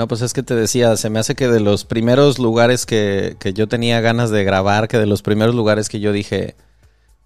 [0.00, 3.36] No, pues es que te decía, se me hace que de los primeros lugares que,
[3.38, 6.54] que, yo tenía ganas de grabar, que de los primeros lugares que yo dije,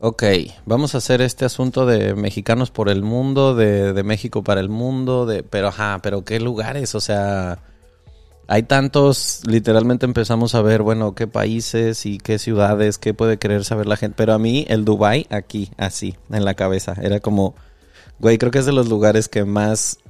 [0.00, 0.24] ok,
[0.66, 4.70] vamos a hacer este asunto de mexicanos por el mundo, de, de México para el
[4.70, 7.60] mundo, de, pero ajá, pero qué lugares, o sea,
[8.48, 13.64] hay tantos, literalmente empezamos a ver, bueno, qué países y qué ciudades, qué puede querer
[13.64, 17.54] saber la gente, pero a mí el Dubai aquí, así, en la cabeza, era como,
[18.18, 20.00] güey, creo que es de los lugares que más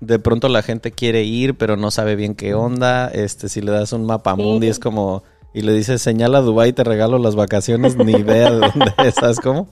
[0.00, 3.08] de pronto la gente quiere ir, pero no sabe bien qué onda.
[3.08, 5.22] Este, si le das un mapa mundi, es como.
[5.52, 9.40] Y le dices, señala Dubai, te regalo las vacaciones, ni idea de dónde es, ¿sabes
[9.40, 9.68] cómo?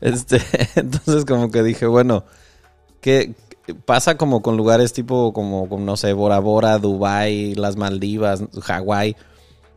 [0.00, 0.40] Este,
[0.74, 2.24] entonces, como que dije, bueno,
[3.00, 3.34] ¿qué
[3.84, 9.16] pasa como con lugares tipo, como, no sé, Bora Bora, Dubai, las Maldivas, Hawái?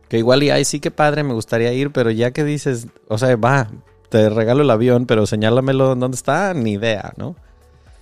[0.08, 3.18] Que igual y ay, sí que padre, me gustaría ir, pero ya que dices, o
[3.18, 3.70] sea, va,
[4.08, 7.36] te regalo el avión, pero señálamelo dónde está, ni idea, ¿no?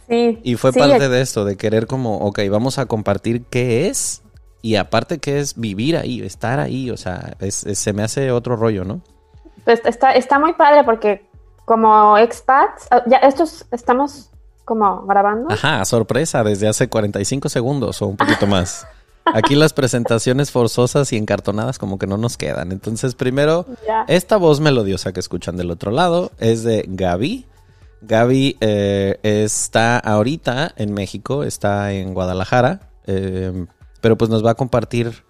[0.08, 4.22] Y fue parte de esto, de querer como, ok, vamos a compartir qué es
[4.62, 8.84] y aparte qué es vivir ahí, estar ahí, o sea, se me hace otro rollo,
[8.84, 9.00] ¿no?
[9.64, 11.26] Pues está, está muy padre porque
[11.64, 14.30] como expats, ah, ya estos estamos
[14.64, 15.52] como grabando.
[15.52, 18.86] Ajá, sorpresa, desde hace 45 segundos o un poquito más.
[19.24, 22.72] Aquí las presentaciones forzosas y encartonadas como que no nos quedan.
[22.72, 23.66] Entonces, primero,
[24.06, 27.46] esta voz melodiosa que escuchan del otro lado es de Gaby.
[28.06, 33.66] Gaby eh, está ahorita en México, está en Guadalajara, eh,
[34.00, 35.24] pero pues nos va a compartir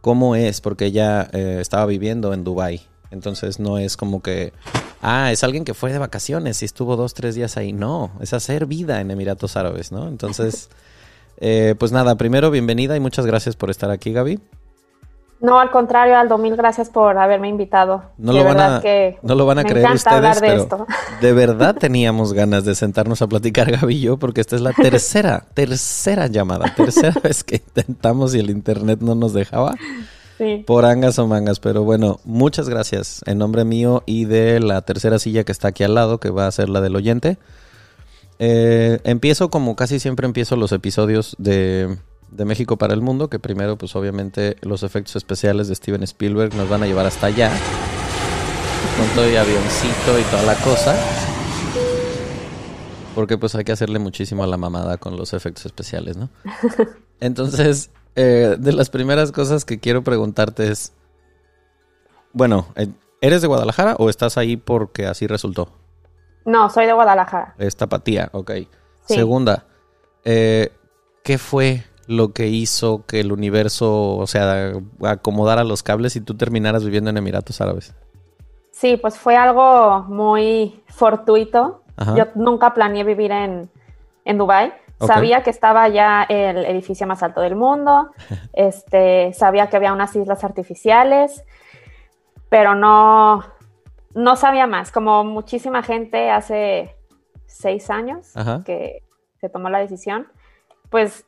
[0.00, 2.82] cómo es, porque ella eh, estaba viviendo en Dubai.
[3.10, 4.52] Entonces no es como que,
[5.00, 7.72] ah, es alguien que fue de vacaciones y estuvo dos, tres días ahí.
[7.72, 10.08] No, es hacer vida en Emiratos Árabes, ¿no?
[10.08, 10.68] Entonces,
[11.78, 14.38] pues nada, primero bienvenida y muchas gracias por estar aquí, Gaby.
[15.40, 18.02] No, al contrario, Aldo, mil gracias por haberme invitado.
[18.18, 18.82] No, lo van, a,
[19.22, 20.86] no lo van a creer ustedes, de pero
[21.20, 24.72] de verdad teníamos ganas de sentarnos a platicar Gaby y yo, porque esta es la
[24.72, 29.76] tercera, tercera llamada, tercera vez que intentamos y el internet no nos dejaba.
[30.38, 30.64] Sí.
[30.66, 35.18] Por angas o mangas, pero bueno, muchas gracias en nombre mío y de la tercera
[35.18, 37.38] silla que está aquí al lado, que va a ser la del oyente.
[38.40, 41.98] Eh, empiezo como casi siempre empiezo los episodios de
[42.30, 46.54] de México para el mundo, que primero pues obviamente los efectos especiales de Steven Spielberg
[46.54, 47.50] nos van a llevar hasta allá,
[48.96, 50.96] con todo el avioncito y toda la cosa,
[53.14, 56.28] porque pues hay que hacerle muchísimo a la mamada con los efectos especiales, ¿no?
[57.20, 60.92] Entonces, eh, de las primeras cosas que quiero preguntarte es,
[62.32, 62.88] bueno, eh,
[63.20, 65.72] ¿eres de Guadalajara o estás ahí porque así resultó?
[66.44, 67.54] No, soy de Guadalajara.
[67.58, 68.52] Es tapatía, ok.
[69.04, 69.66] Segunda,
[70.24, 70.72] eh,
[71.22, 74.72] ¿qué fue lo que hizo que el universo, o sea,
[75.04, 77.94] acomodara los cables y tú terminaras viviendo en Emiratos Árabes?
[78.70, 81.82] Sí, pues fue algo muy fortuito.
[82.16, 83.68] Yo nunca planeé vivir en,
[84.24, 84.72] en Dubái.
[85.00, 88.10] Sabía que estaba ya el edificio más alto del mundo,
[88.52, 91.44] este, sabía que había unas islas artificiales,
[92.48, 93.44] pero no,
[94.14, 94.90] no sabía más.
[94.90, 96.96] Como muchísima gente hace
[97.46, 98.32] seis años
[98.64, 99.02] que
[99.40, 100.26] se tomó la decisión,
[100.90, 101.26] pues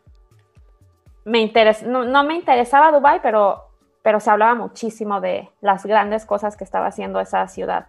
[1.25, 1.53] me
[1.87, 3.65] no, me interesaba Dubai, pero,
[4.03, 7.87] pero se hablaba muchísimo de las grandes cosas que estaba haciendo esa ciudad.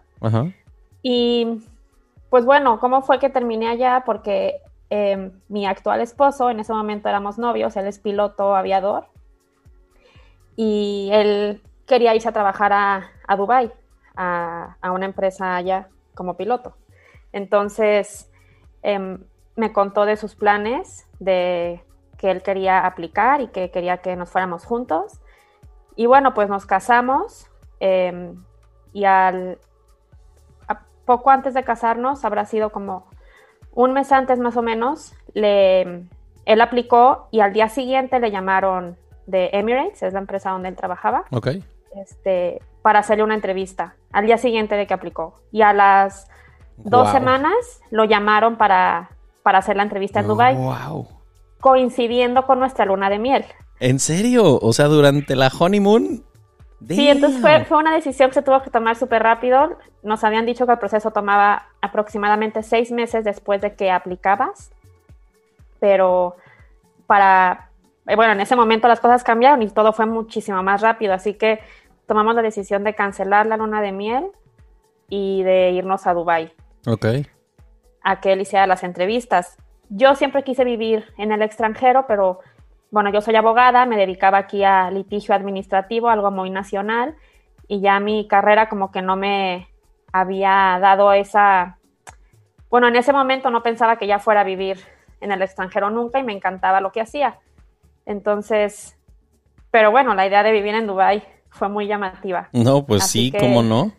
[1.02, 1.64] Y
[2.30, 4.04] pues bueno, ¿cómo fue que terminé allá?
[4.06, 9.06] Porque em, mi actual esposo, en ese momento éramos novios, él es piloto aviador
[10.56, 13.72] y él quería irse a trabajar a, a Dubai,
[14.14, 16.76] a, una empresa allá como piloto.
[17.32, 18.30] Entonces,
[18.82, 19.18] em,
[19.56, 21.82] me contó de sus planes de
[22.22, 25.20] que él quería aplicar y que quería que nos fuéramos juntos.
[25.96, 28.36] Y bueno, pues nos casamos em,
[28.92, 29.58] y al
[31.04, 33.08] poco antes de casarnos, habrá sido como
[33.72, 36.04] un mes antes más o menos, le,
[36.44, 38.96] él aplicó y al día siguiente le llamaron
[39.26, 41.24] de Emirates, es la empresa donde él trabajaba,
[41.96, 45.40] este, para hacerle una entrevista al día siguiente de que aplicó.
[45.50, 46.28] Y a las
[46.76, 49.10] dos semanas lo llamaron para,
[49.42, 50.56] para hacer la entrevista en Dubai,
[51.62, 53.44] coincidiendo con nuestra luna de miel.
[53.78, 54.58] ¿En serio?
[54.60, 56.24] O sea, durante la honeymoon.
[56.88, 59.78] Sí, entonces fue, fue, una decisión que se tuvo que tomar súper rápido.
[60.02, 64.72] Nos habían dicho que el proceso tomaba aproximadamente seis meses después de que aplicabas,
[65.78, 66.34] pero
[67.06, 67.70] para,
[68.08, 71.34] eh, bueno, en ese momento las cosas cambiaron y todo fue muchísimo más rápido, así
[71.34, 71.60] que
[72.06, 74.26] tomamos la decisión de cancelar la luna de miel
[75.08, 76.52] y de irnos a Dubai.
[76.88, 77.06] Ok.
[78.02, 79.56] A que él hiciera las entrevistas.
[79.94, 82.40] Yo siempre quise vivir en el extranjero, pero
[82.90, 87.14] bueno, yo soy abogada, me dedicaba aquí a litigio administrativo, algo muy nacional,
[87.68, 89.68] y ya mi carrera como que no me
[90.10, 91.76] había dado esa,
[92.70, 94.78] bueno, en ese momento no pensaba que ya fuera a vivir
[95.20, 97.38] en el extranjero nunca y me encantaba lo que hacía.
[98.06, 98.98] Entonces,
[99.70, 102.48] pero bueno, la idea de vivir en Dubai fue muy llamativa.
[102.54, 103.92] No, pues sí, ¿cómo no?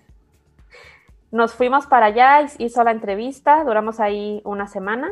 [1.29, 5.11] Nos fuimos para allá, hizo la entrevista, duramos ahí una semana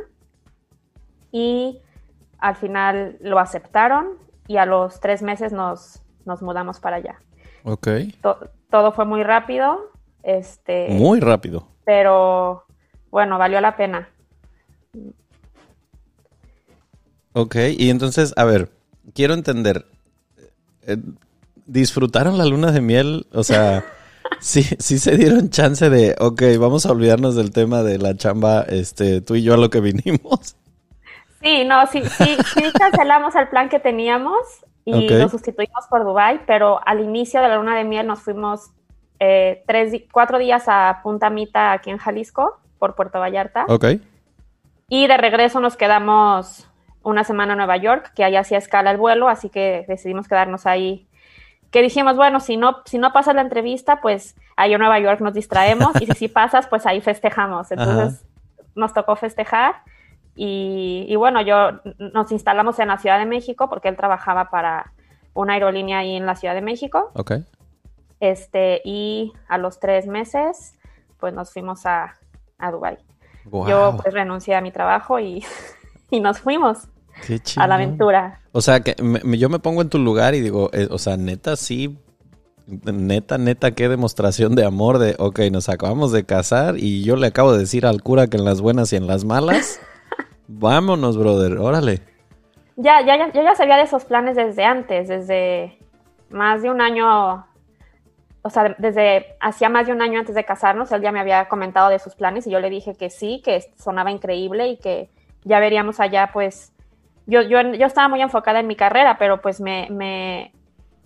[1.32, 1.80] y
[2.40, 4.18] al final lo aceptaron
[4.48, 7.22] y a los tres meses nos, nos mudamos para allá.
[7.64, 7.88] Ok.
[8.70, 9.92] todo fue muy rápido.
[10.24, 11.68] Este, muy rápido.
[11.86, 12.66] Pero
[13.10, 14.10] bueno, valió la pena.
[17.34, 18.70] Ok, y entonces, a ver,
[19.14, 19.86] quiero entender.
[20.86, 20.98] Eh,
[21.66, 23.28] ¿Disfrutaron la luna de miel?
[23.32, 23.86] O sea,
[24.42, 28.64] sí, sí se dieron chance de, ok, vamos a olvidarnos del tema de la chamba,
[28.64, 30.56] este, tú y yo a lo que vinimos.
[31.42, 34.38] Sí, no, sí, sí, sí cancelamos el plan que teníamos
[34.86, 38.72] y lo sustituimos por Dubai, pero al inicio de la luna de miel nos fuimos
[39.20, 43.66] eh, tres, cuatro días a Punta Mita aquí en Jalisco, por Puerto Vallarta.
[43.68, 43.86] Ok.
[44.88, 46.68] Y de regreso nos quedamos
[47.04, 50.66] una semana en Nueva York, que ahí hacía escala el vuelo, así que decidimos quedarnos
[50.66, 51.08] ahí.
[51.70, 55.22] Que dijimos, bueno, si no, si no pasa la entrevista, pues ahí en Nueva York
[55.22, 57.72] nos distraemos y si sí pasas, pues ahí festejamos.
[57.72, 58.26] Entonces
[58.76, 59.76] nos tocó festejar
[60.36, 64.94] y, bueno, yo nos instalamos en la Ciudad de México porque él trabajaba para
[65.34, 67.12] una aerolínea ahí en la Ciudad de México.
[67.14, 67.34] Ok.
[68.20, 70.76] Este, y a los tres meses,
[71.20, 72.18] pues nos fuimos a,
[72.58, 72.98] a Dubái.
[73.46, 75.44] Yo pues renuncié a mi trabajo y,
[76.12, 76.88] y nos fuimos
[77.58, 78.42] a la aventura.
[78.52, 78.96] O sea, que
[79.38, 81.98] yo me pongo en tu lugar y digo, eh, o sea, neta, sí,
[82.68, 87.28] neta, neta, qué demostración de amor de, ok, nos acabamos de casar y yo le
[87.28, 89.80] acabo de decir al cura que en las buenas y en las malas
[90.54, 92.02] Vámonos, brother, órale.
[92.76, 95.78] Ya, ya, ya, yo ya sabía de esos planes desde antes, desde
[96.30, 97.46] más de un año,
[98.42, 101.48] o sea, desde hacía más de un año antes de casarnos, él ya me había
[101.48, 105.10] comentado de sus planes y yo le dije que sí, que sonaba increíble y que
[105.44, 106.74] ya veríamos allá, pues,
[107.28, 110.52] yo, yo, yo estaba muy enfocada en mi carrera, pero pues me, me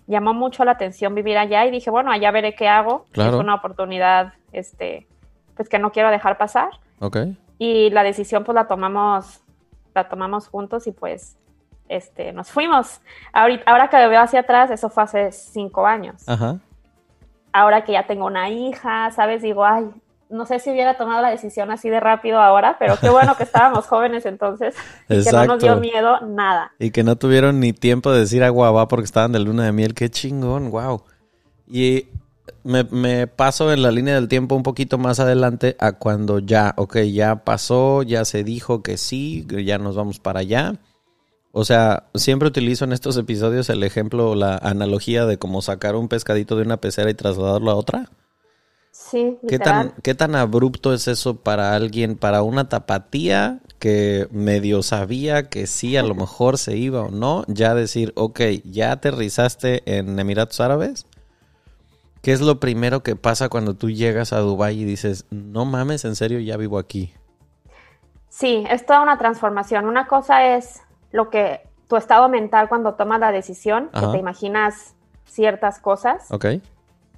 [0.08, 3.06] llamó mucho la atención vivir allá y dije, bueno, allá veré qué hago.
[3.12, 5.06] Es una oportunidad, este,
[5.54, 6.70] pues que no quiero dejar pasar.
[6.98, 7.18] Ok
[7.58, 9.40] y la decisión pues la tomamos,
[9.94, 11.36] la tomamos juntos y pues
[11.88, 13.00] este, nos fuimos.
[13.32, 16.24] Ahora, ahora que veo hacia atrás, eso fue hace cinco años.
[17.52, 19.42] Ahora que ya tengo una hija, ¿sabes?
[19.42, 19.88] Digo, ay,
[20.28, 23.44] no sé si hubiera tomado la decisión así de rápido ahora, pero qué bueno que
[23.44, 24.74] estábamos jóvenes entonces
[25.08, 26.72] y que no nos dio miedo nada.
[26.78, 29.72] Y que no tuvieron ni tiempo de decir agua va porque estaban de luna de
[29.72, 29.94] miel.
[29.94, 31.02] Qué chingón, wow.
[31.68, 32.08] Y
[32.66, 36.98] me, paso en la línea del tiempo un poquito más adelante a cuando ya, ok,
[36.98, 40.74] ya pasó, ya se dijo que sí, ya nos vamos para allá.
[41.52, 46.08] O sea, siempre utilizo en estos episodios el ejemplo, la analogía de cómo sacar un
[46.08, 48.10] pescadito de una pecera y trasladarlo a otra.
[48.90, 54.82] Sí, ¿Qué tan, ¿Qué tan abrupto es eso para alguien, para una tapatía que medio
[54.82, 57.44] sabía que sí, a lo mejor se iba o no?
[57.46, 61.06] Ya decir, ok, ya aterrizaste en Emiratos Árabes
[62.26, 66.04] ¿Qué es lo primero que pasa cuando tú llegas a Dubái y dices, no mames,
[66.04, 67.14] en serio, ya vivo aquí?
[68.28, 69.86] Sí, es toda una transformación.
[69.86, 74.96] Una cosa es lo que tu estado mental cuando tomas la decisión, que te imaginas
[75.24, 76.26] ciertas cosas.
[76.32, 76.46] Ok.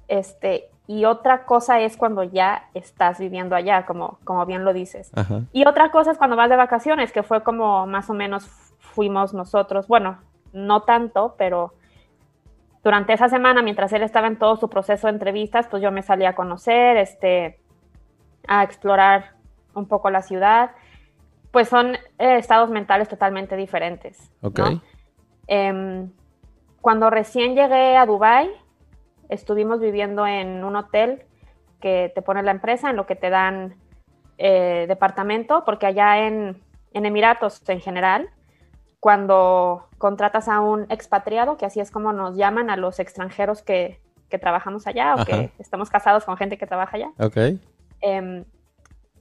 [0.07, 5.09] Este, y otra cosa es cuando ya estás viviendo allá, como, como bien lo dices.
[5.51, 8.45] Y otra cosa es cuando vas de vacaciones, que fue como más o menos
[8.77, 9.87] fuimos nosotros.
[9.87, 10.19] Bueno,
[10.53, 11.73] no tanto, pero
[12.89, 16.01] durante esa semana, mientras él estaba en todo su proceso de entrevistas, pues yo me
[16.01, 17.59] salí a conocer, este,
[18.47, 19.35] a explorar
[19.75, 20.71] un poco la ciudad.
[21.51, 24.31] Pues son eh, estados mentales totalmente diferentes.
[24.41, 24.61] Ok.
[25.45, 26.09] Em,
[26.81, 28.49] cuando recién llegué a Dubai,
[29.29, 31.27] estuvimos viviendo en un hotel
[31.79, 33.75] que te pone la empresa, en lo que te dan
[34.39, 36.59] eh, departamento, porque allá en,
[36.93, 38.31] en Emiratos en general,
[38.99, 44.01] cuando contratas a un expatriado, que así es como nos llaman a los extranjeros que,
[44.41, 47.11] trabajamos allá o que estamos casados con gente que trabaja allá.
[47.99, 48.45] Em,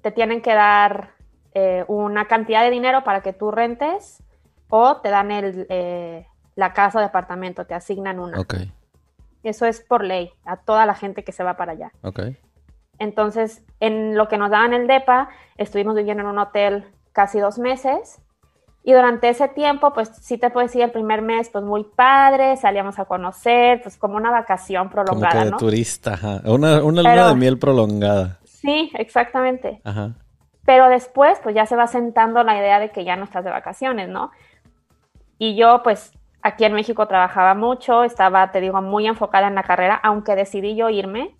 [0.02, 1.14] te tienen que dar
[1.54, 4.22] eh, una cantidad de dinero para que tú rentes
[4.68, 8.38] o te dan el, eh, la casa o departamento, te asignan una.
[9.42, 11.92] Eso es por ley, a toda la gente que se va para allá.
[12.98, 17.58] Entonces, en lo que nos daban el DEPA, estuvimos viviendo en un hotel casi dos
[17.58, 18.20] meses.
[18.84, 22.56] Y durante ese tiempo, pues sí te puedo decir, el primer mes, pues muy padre,
[22.56, 25.32] salíamos a conocer, pues como una vacación prolongada.
[25.32, 28.38] Como que de turista, Una, una luna de miel prolongada.
[28.44, 29.80] Sí, exactamente.
[29.84, 30.12] Ajá.
[30.64, 33.50] Pero después, pues ya se va sentando la idea de que ya no estás de
[33.50, 34.30] vacaciones, ¿no?
[35.38, 39.62] Y yo, pues aquí en México trabajaba mucho, estaba, te digo, muy enfocada en la
[39.62, 41.36] carrera, aunque decidí yo irme,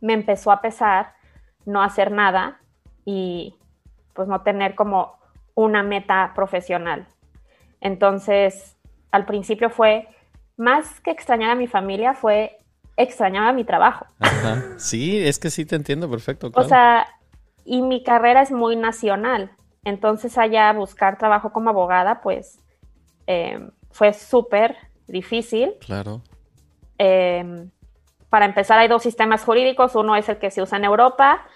[0.00, 1.14] me empezó a pesar
[1.66, 2.60] no hacer nada
[3.04, 3.56] y
[4.14, 5.19] pues no tener como
[5.54, 7.06] una meta profesional.
[7.80, 8.76] Entonces,
[9.10, 10.08] al principio fue,
[10.56, 12.58] más que extrañar a mi familia, fue
[12.96, 14.06] extrañar a mi trabajo.
[14.78, 16.50] Sí, es que sí te entiendo perfecto.
[16.54, 17.06] O sea,
[17.64, 19.50] y mi carrera es muy nacional.
[19.84, 22.58] Entonces allá buscar trabajo como abogada, pues
[23.26, 24.76] eh, fue súper
[25.06, 25.74] difícil.
[25.80, 26.22] Claro.
[26.98, 27.68] Eh,
[28.30, 29.94] para empezar, hay dos sistemas jurídicos.
[29.94, 31.46] Uno es el que se usa en Europa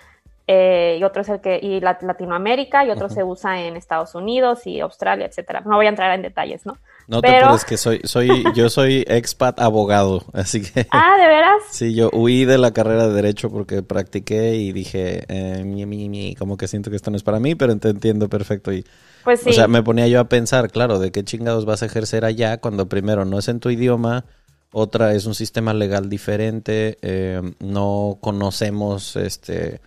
[0.46, 4.66] eh, y otro es el que y Latinoamérica y otro se usa en Estados Unidos
[4.66, 5.62] y Australia, etcétera.
[5.64, 6.76] No voy a entrar en detalles, ¿no?
[7.08, 10.86] No te preocupes que soy, soy, yo soy expat abogado, así que.
[10.90, 11.62] Ah, ¿de veras?
[11.70, 16.10] Sí, yo huí de la carrera de derecho porque practiqué y dije, eh, mi, mi,
[16.10, 18.84] mi, como que siento que esto no es para mí, pero te entiendo perfecto y.
[19.24, 19.48] Pues sí.
[19.48, 22.58] O sea, me ponía yo a pensar, claro, de qué chingados vas a ejercer allá
[22.58, 24.26] cuando primero no es en tu idioma,
[24.72, 29.80] otra es un sistema legal diferente, eh, no conocemos, este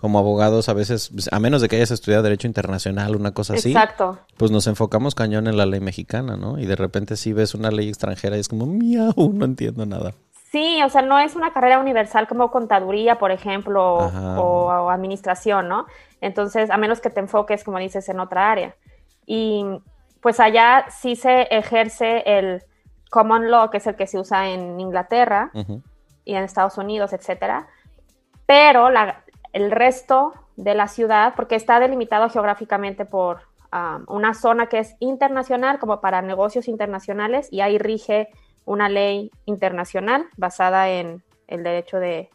[0.00, 3.54] como abogados a veces, pues, a menos de que hayas estudiado Derecho Internacional, una cosa
[3.54, 4.18] así, Exacto.
[4.38, 6.58] pues nos enfocamos cañón en la ley mexicana, ¿no?
[6.58, 10.12] Y de repente si ves una ley extranjera y es como, miau, no entiendo nada.
[10.50, 15.86] Sí, o sea, no es una carrera universal como contaduría, por ejemplo, o, administración, ¿no?
[16.20, 18.74] Entonces, a menos que te enfoques, como dices, en otra área.
[19.26, 19.64] Y
[20.20, 22.64] pues allá sí se ejerce el
[23.10, 25.52] common law, que es el que se usa en Inglaterra
[26.24, 27.68] y en Estados Unidos, etcétera.
[28.46, 33.40] Pero la, el resto de la ciudad, porque está delimitado geográficamente por
[33.72, 38.28] um, una zona que es internacional, como para negocios internacionales, y ahí rige
[38.64, 42.30] una ley internacional basada en el derecho de,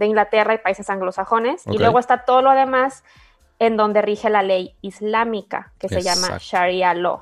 [0.00, 1.62] Inglaterra y países anglosajones.
[1.66, 3.04] Y luego está todo lo demás
[3.60, 7.20] en donde rige la ley islámica, que se llama Sharia Law.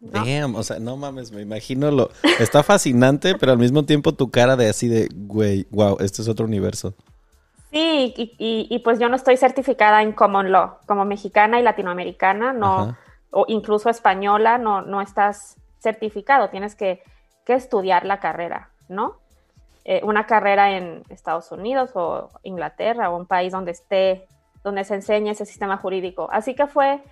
[0.00, 2.10] Damn, o sea, no mames, me imagino lo...
[2.38, 6.28] Está fascinante, pero al mismo tiempo tu cara de así de, güey, wow, este es
[6.28, 6.94] otro universo.
[7.70, 12.96] Sí, y, pues yo no estoy certificada en Common Law, como mexicana y latinoamericana, no,
[13.30, 17.02] o incluso española, no, no estás certificado, tienes que,
[17.46, 19.16] estudiar la carrera, ¿no?
[19.86, 24.26] Eh, una carrera en Estados Unidos o Inglaterra o un país donde esté,
[24.62, 26.28] donde se enseñe ese sistema jurídico.
[26.30, 27.02] Así que fue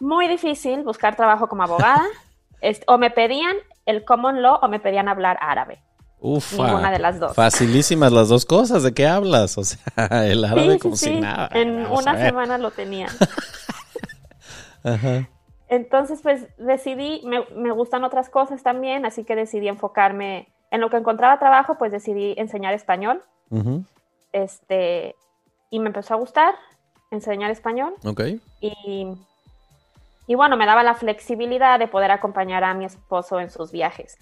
[0.00, 2.02] muy difícil buscar trabajo como abogada.
[2.86, 3.54] o me pedían
[3.84, 5.82] el common law o me pedían hablar árabe.
[6.26, 6.68] Ufa.
[6.68, 7.34] Ninguna de las dos.
[7.34, 8.82] Facilísimas las dos cosas.
[8.82, 9.58] ¿De qué hablas?
[9.58, 9.78] O sea,
[10.24, 11.50] el árabe como si nada.
[11.52, 13.08] En una semana lo tenía.
[14.82, 15.28] Ajá.
[15.68, 20.96] Entonces, pues decidí, me, gustan otras cosas también, así que decidí enfocarme en lo que
[20.96, 23.22] encontraba trabajo, pues decidí enseñar español.
[24.32, 25.14] Este,
[25.68, 26.54] y me empezó a gustar
[27.10, 27.96] enseñar español.
[28.02, 28.22] Ok.
[28.62, 29.08] Y,
[30.26, 34.16] y bueno, me daba la flexibilidad de poder acompañar a mi esposo en sus viajes.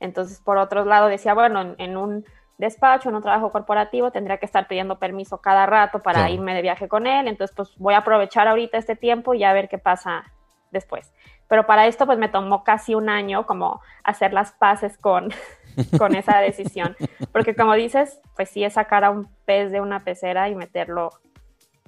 [0.00, 2.24] Entonces, por otro lado, decía, bueno, en, un
[2.58, 6.62] despacho, en un trabajo corporativo, tendría que estar pidiendo permiso cada rato para irme de
[6.62, 7.28] viaje con él.
[7.28, 10.24] Entonces, pues voy a aprovechar ahorita este tiempo y a ver qué pasa
[10.70, 11.12] después.
[11.48, 15.30] Pero para esto, pues me tomó casi un año como hacer las paces con,
[15.98, 16.96] con esa decisión.
[17.32, 21.10] Porque como dices, pues sí es sacar a un pez de una pecera y meterlo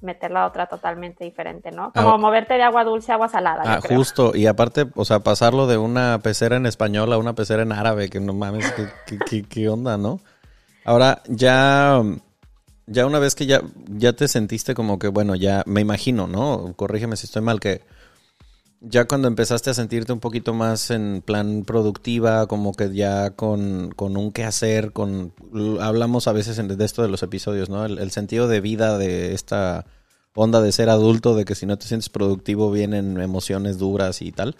[0.01, 1.93] meter la otra totalmente diferente, ¿no?
[1.93, 2.19] Como ah.
[2.19, 3.63] moverte de agua dulce a agua salada.
[3.65, 4.33] Ah, justo.
[4.35, 8.09] Y aparte, o sea, pasarlo de una pecera en español a una pecera en árabe,
[8.09, 8.73] que no mames,
[9.49, 10.21] ¿qué, onda, no?
[10.85, 12.03] Ahora, ya,
[12.87, 16.73] ya una vez que ya, ya te sentiste como que, bueno, ya me imagino, ¿no?
[16.77, 17.83] Corrígeme si estoy mal, que
[18.81, 23.91] ya cuando empezaste a sentirte un poquito más en plan productiva, como que ya con,
[23.91, 25.33] con un qué hacer, con
[25.81, 27.85] hablamos a veces de esto de los episodios, ¿no?
[27.85, 29.85] El, sentido de vida de esta
[30.35, 34.31] onda de ser adulto, de que si no te sientes productivo vienen emociones duras y
[34.31, 34.57] tal.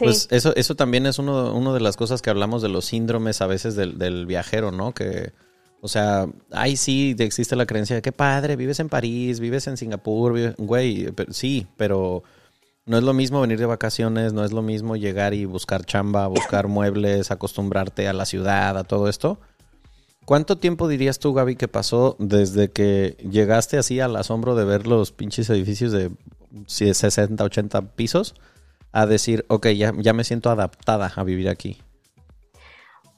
[0.00, 3.40] Pues eso, eso también es uno, uno de las cosas que hablamos de los síndromes
[3.40, 4.92] a veces del, del viajero, ¿no?
[4.92, 5.32] Que,
[5.80, 9.76] o sea, ahí sí existe la creencia de que padre, vives en París, vives en
[9.76, 12.24] Singapur, güey, sí, pero
[12.88, 16.26] No es lo mismo venir de vacaciones, no es lo mismo llegar y buscar chamba,
[16.26, 19.38] buscar muebles, acostumbrarte a la ciudad, a todo esto.
[20.24, 24.86] ¿Cuánto tiempo dirías tú, Gaby, que pasó desde que llegaste así al asombro de ver
[24.86, 26.10] los pinches edificios de
[26.66, 28.34] 60, 80 pisos
[28.92, 31.82] a decir, ok, ya, ya me siento adaptada a vivir aquí?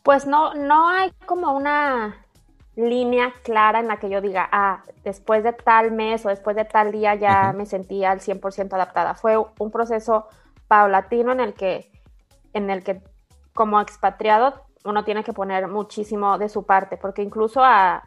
[0.03, 2.27] Pues no, no hay como una
[2.89, 6.65] línea clara en la que yo diga, ah, después de tal mes o después de
[6.65, 9.15] tal día ya me sentía al 100% adaptada.
[9.15, 10.27] Fue un proceso
[10.69, 11.91] paulatino en el que,
[12.53, 13.03] en el que
[13.55, 18.05] como expatriado uno tiene que poner muchísimo de su parte, porque incluso a,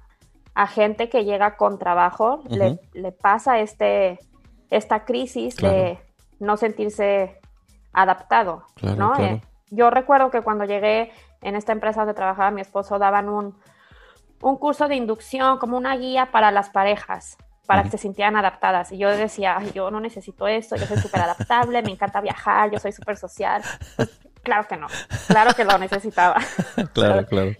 [0.69, 4.19] gente que llega con trabajo le, pasa este,
[4.69, 5.99] esta crisis de
[6.39, 7.39] no sentirse
[7.91, 8.63] adaptado,
[8.97, 9.15] ¿no?
[9.17, 11.11] Eh, yo recuerdo que cuando llegué
[11.41, 13.55] en esta empresa donde trabajaba mi esposo daban un,
[14.43, 18.91] un curso de inducción, como una guía para las parejas, para que se sintieran adaptadas.
[18.91, 22.77] Y yo decía, yo no necesito esto, yo soy súper adaptable, me encanta viajar, yo
[22.77, 23.63] soy súper social.
[23.95, 24.09] Pues,
[24.43, 24.87] claro que no,
[25.27, 26.41] claro que lo necesitaba.
[26.93, 27.51] claro, claro.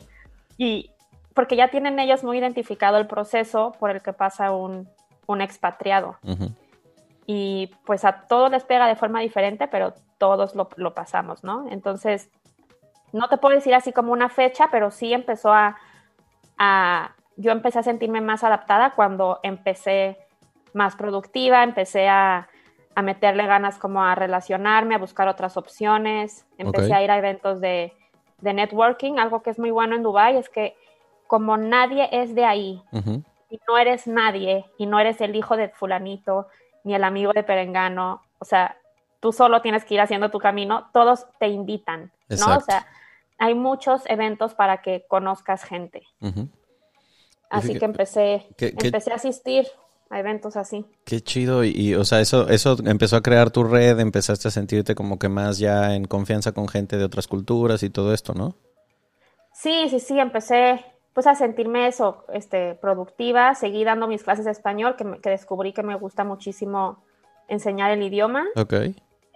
[0.58, 0.92] Y
[1.34, 4.88] porque ya tienen ellos muy identificado el proceso por el que pasa un,
[5.40, 6.18] expatriado.
[7.26, 11.66] Y pues a todos les pega de forma diferente, pero todos lo, lo pasamos, ¿no?
[11.72, 12.30] Entonces,
[13.14, 15.78] no te puedo decir así como una fecha, pero sí empezó a
[16.58, 20.18] yo empecé a sentirme más adaptada cuando empecé
[20.74, 22.50] más productiva, empecé a,
[23.02, 27.94] meterle ganas como a relacionarme, a buscar otras opciones, empecé a ir a eventos de,
[28.42, 30.76] networking, algo que es muy bueno en Dubai es que
[31.28, 32.84] como nadie es de ahí
[33.50, 36.50] y no eres nadie y no eres el hijo de fulanito
[36.84, 38.76] ni el amigo de Perengano, o sea,
[39.22, 42.58] tú solo tienes que ir haciendo tu camino, todos te invitan, ¿no?
[42.58, 42.86] O sea,
[43.38, 46.04] hay muchos eventos para que conozcas gente.
[47.50, 49.68] Así que empecé, empecé a asistir
[50.10, 50.86] a eventos así.
[51.06, 51.64] Qué chido.
[51.64, 55.30] Y, o sea, eso, eso empezó a crear tu red, empezaste a sentirte como que
[55.30, 58.56] más ya en confianza con gente de otras culturas y todo esto, ¿no?
[59.54, 64.52] Sí, sí, sí, empecé pues a sentirme eso, este, productiva, seguí dando mis clases de
[64.52, 67.04] español, que, que descubrí que me gusta muchísimo
[67.48, 68.46] enseñar el idioma.
[68.56, 68.74] Ok.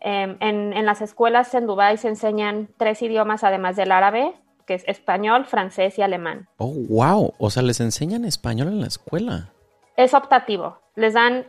[0.09, 4.33] Em, en, las escuelas en Dubái se enseñan tres idiomas además del árabe,
[4.65, 6.47] que es español, francés y alemán.
[6.55, 7.33] Oh, wow.
[7.37, 9.49] O sea, les enseñan español en la escuela.
[9.97, 10.79] Es optativo.
[10.95, 11.47] Les dan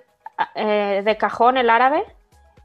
[0.57, 2.03] eh, de cajón el árabe.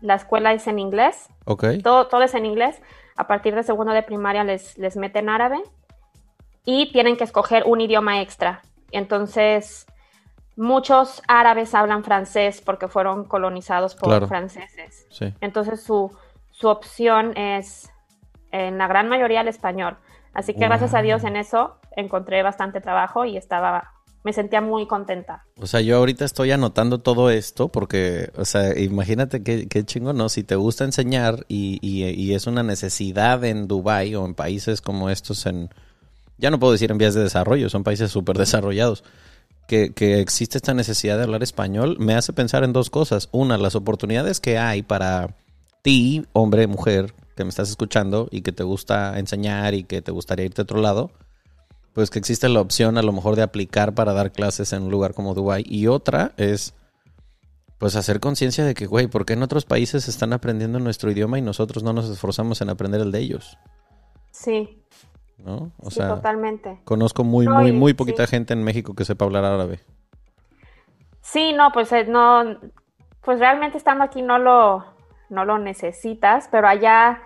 [0.01, 1.29] La escuela es en inglés.
[1.45, 1.65] Ok.
[1.83, 2.81] Todo, todo es en inglés.
[3.15, 5.61] A partir de segundo de primaria les, les meten árabe.
[6.65, 8.63] Y tienen que escoger un idioma extra.
[8.91, 9.85] Entonces,
[10.55, 15.07] muchos árabes hablan francés porque fueron colonizados por franceses.
[15.41, 16.11] Entonces su,
[16.63, 17.89] opción es
[18.51, 19.97] en la gran mayoría el español.
[20.33, 23.91] Así que gracias a Dios en eso encontré bastante trabajo y estaba,
[24.23, 25.45] me sentía muy contenta.
[25.59, 30.13] O sea, yo ahorita estoy anotando todo esto porque, o sea, imagínate qué, qué chingo,
[30.13, 30.29] ¿no?
[30.29, 34.81] Si te gusta enseñar y, y, y es una necesidad en Dubai o en países
[34.81, 35.69] como estos en,
[36.37, 39.03] ya no puedo decir en vías de desarrollo, son países súper desarrollados
[39.67, 43.29] que, existe esta necesidad de hablar español me hace pensar en dos cosas.
[43.31, 45.35] Una, las oportunidades que hay para
[45.81, 50.11] ti, hombre, mujer, que me estás escuchando y que te gusta enseñar y que te
[50.11, 51.11] gustaría irte a otro lado,
[51.93, 54.91] pues que existe la opción a lo mejor de aplicar para dar clases en un
[54.91, 55.63] lugar como Dubai.
[55.67, 56.73] Y otra es,
[57.77, 61.39] pues hacer conciencia de que, güey, ¿por qué en otros países están aprendiendo nuestro idioma
[61.39, 63.57] y nosotros no nos esforzamos en aprender el de ellos?
[64.31, 64.83] Sí,
[65.43, 65.71] ¿no?
[65.79, 66.79] O sea, totalmente.
[66.85, 69.79] Conozco muy, muy, muy poquita gente en México que sepa hablar árabe.
[71.21, 72.57] Sí, no, pues eh, no,
[73.21, 74.85] pues realmente estando aquí no lo,
[75.29, 77.21] no lo necesitas, pero allá,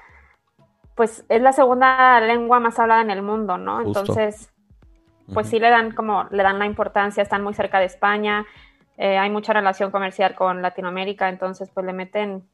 [0.96, 3.82] pues es la segunda lengua más hablada en el mundo, ¿no?
[3.82, 4.52] Entonces,
[5.34, 8.46] pues sí le dan como, le dan la importancia, están muy cerca de España,
[8.98, 12.48] eh, hay mucha relación comercial con Latinoamérica, entonces pues le meten,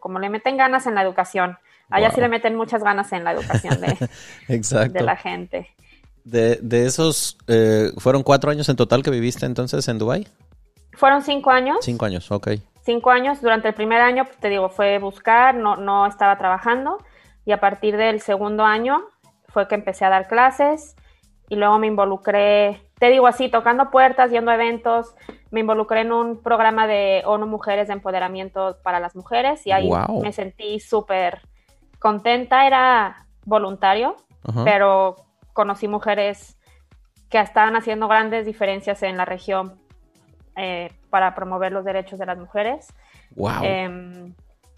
[0.00, 1.58] como le meten ganas en la educación.
[1.90, 4.08] Allá sí le meten muchas ganas en la educación de,
[4.88, 5.68] de la gente.
[6.24, 10.26] De, de esos, eh, ¿fueron cuatro años en total que viviste entonces en Dubai?
[10.94, 11.78] Fueron cinco años.
[11.82, 12.48] Cinco años, ok.
[12.84, 13.40] Cinco años.
[13.42, 16.98] Durante el primer año, te digo, fue buscar, no, no estaba trabajando.
[17.44, 19.02] Y a partir del segundo año
[19.48, 20.96] fue que empecé a dar clases
[21.48, 25.14] y luego me involucré, te digo así, tocando puertas, yendo a eventos.
[25.50, 29.90] Me involucré en un programa de ONU Mujeres de Empoderamiento para las Mujeres y ahí
[30.22, 31.42] me sentí súper
[32.04, 34.16] contenta era voluntario,
[34.62, 35.16] pero
[35.54, 36.58] conocí mujeres
[37.30, 39.80] que estaban haciendo grandes diferencias en la región
[40.54, 42.92] eh, para promover los derechos de las mujeres.
[43.36, 43.62] Wow.
[43.62, 44.34] Em,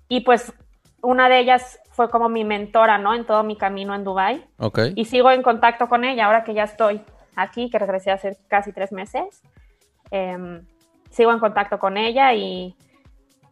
[0.07, 0.55] y pues
[1.03, 3.13] una de ellas fue como mi mentora, ¿no?
[3.13, 4.47] En todo mi camino en Dubai.
[4.59, 4.93] Okay.
[4.95, 7.03] Y sigo en contacto con ella ahora que ya estoy
[7.35, 9.43] aquí, que regresé hace casi tres meses.
[10.13, 10.65] Em,
[11.11, 12.77] sigo en contacto con ella y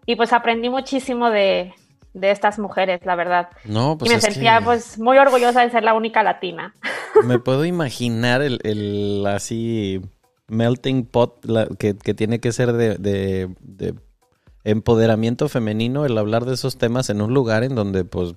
[0.07, 1.75] y pues aprendí muchísimo de,
[2.23, 3.49] estas mujeres, la verdad.
[3.65, 6.75] No, pues y me sentía pues muy orgullosa de ser la única latina.
[7.25, 10.01] Me puedo imaginar el, así
[10.49, 11.45] melting pot
[11.79, 13.95] que, tiene que ser de, de,
[14.65, 18.35] empoderamiento femenino el hablar de esos temas en un lugar en donde pues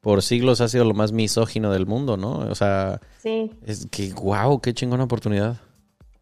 [0.00, 2.38] por siglos ha sido lo más misógino del mundo, ¿no?
[2.38, 3.52] O sea, sí.
[3.64, 5.56] es que wow, qué chingona oportunidad.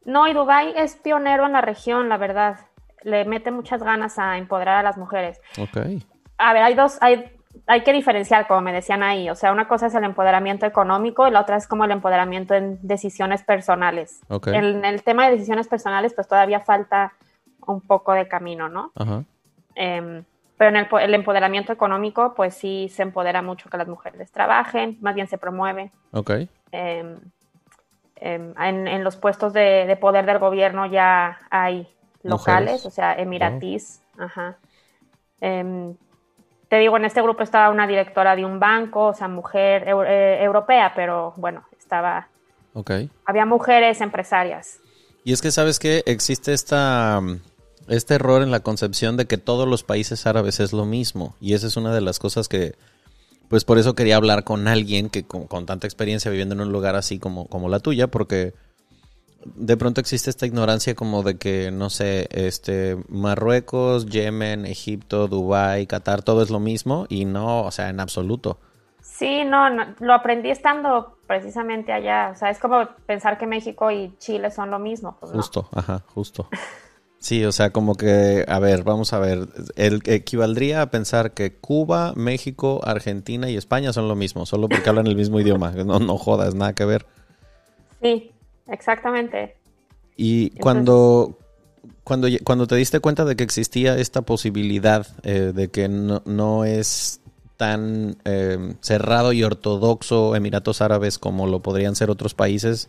[0.05, 2.59] No, y Dubai es pionero en la región, la verdad.
[3.03, 5.41] Le mete muchas ganas a empoderar a las mujeres.
[5.59, 6.03] Ok.
[6.41, 7.33] A ver, hay dos, hay,
[7.67, 9.31] hay que diferenciar, como me decían ahí.
[9.31, 12.55] O sea, una cosa es el empoderamiento económico y la otra es como el empoderamiento
[12.55, 14.21] en decisiones personales.
[14.29, 14.55] Okay.
[14.55, 17.13] En, el tema de decisiones personales, pues todavía falta
[17.67, 18.93] un poco de camino, ¿no?
[18.95, 19.25] Ajá.
[19.75, 20.25] Em,
[20.57, 25.15] pero en el, empoderamiento económico, pues sí se empodera mucho que las mujeres trabajen, más
[25.15, 25.91] bien se promueve.
[26.13, 26.33] Ok.
[26.73, 27.17] Em,
[28.21, 31.89] Em, en, los puestos de, poder del gobierno ya hay
[32.23, 34.03] locales, o sea, emiratís.
[34.19, 34.59] Ajá.
[36.71, 40.39] Te digo, en este grupo estaba una directora de un banco, o sea, mujer eh,
[40.41, 42.29] europea, pero bueno, estaba...
[42.75, 42.93] Ok.
[43.27, 44.79] Había mujeres empresarias.
[45.25, 47.21] Y es que, ¿sabes que Existe esta,
[47.89, 51.35] este error en la concepción de que todos los países árabes es lo mismo.
[51.41, 52.75] Y esa es una de las cosas que
[53.49, 56.95] pues por eso quería hablar con alguien que con, tanta experiencia viviendo en un lugar
[56.95, 58.55] así como, como la tuya, porque
[59.45, 65.87] de pronto existe esta ignorancia como de que, no sé, este, Marruecos, Yemen, Egipto, Dubái,
[65.87, 68.59] Qatar, todo es lo mismo y no, o sea, en absoluto.
[69.01, 69.69] Sí, no,
[70.01, 74.71] lo aprendí estando precisamente allá, o sea, es como pensar que México y Chile son
[74.71, 75.17] lo mismo.
[75.21, 76.49] Pues justo, ajá, justo.
[77.23, 81.55] Sí, o sea, como que, a ver, vamos a ver, el, equivaldría a pensar que
[81.55, 85.71] Cuba, México, Argentina y España son lo mismo, solo porque hablan el mismo idioma.
[85.85, 87.05] No, no jodas, nada que ver.
[88.01, 88.33] Sí,
[88.71, 89.57] exactamente.
[90.17, 91.39] Y cuando,
[92.05, 96.65] cuando, cuando te diste cuenta de que existía esta posibilidad eh, de que no, no
[96.65, 97.21] es
[97.57, 102.89] tan eh, cerrado y ortodoxo Emiratos Árabes como lo podrían ser otros países,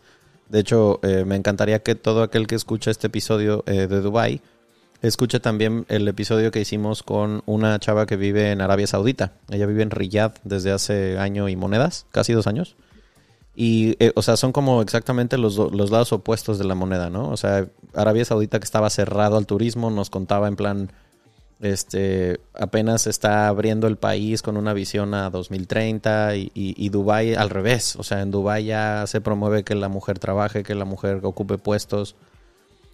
[0.51, 4.41] de hecho, eh, me encantaría que todo aquel que escucha este episodio eh, de Dubai
[5.01, 9.31] escuche también el episodio que hicimos con una chava que vive en Arabia Saudita.
[9.49, 12.75] Ella vive en Riyadh desde hace año y monedas, casi dos años.
[13.55, 17.29] Y, eh, o sea, son como exactamente los, los lados opuestos de la moneda, ¿no?
[17.29, 20.91] O sea, Arabia Saudita que estaba cerrado al turismo nos contaba en plan
[21.61, 27.51] este, apenas está abriendo el país con una visión a 2030 y, y, Dubái al
[27.51, 27.95] revés.
[27.97, 31.59] O sea, en Dubái ya se promueve que la mujer trabaje, que la mujer ocupe
[31.59, 32.15] puestos.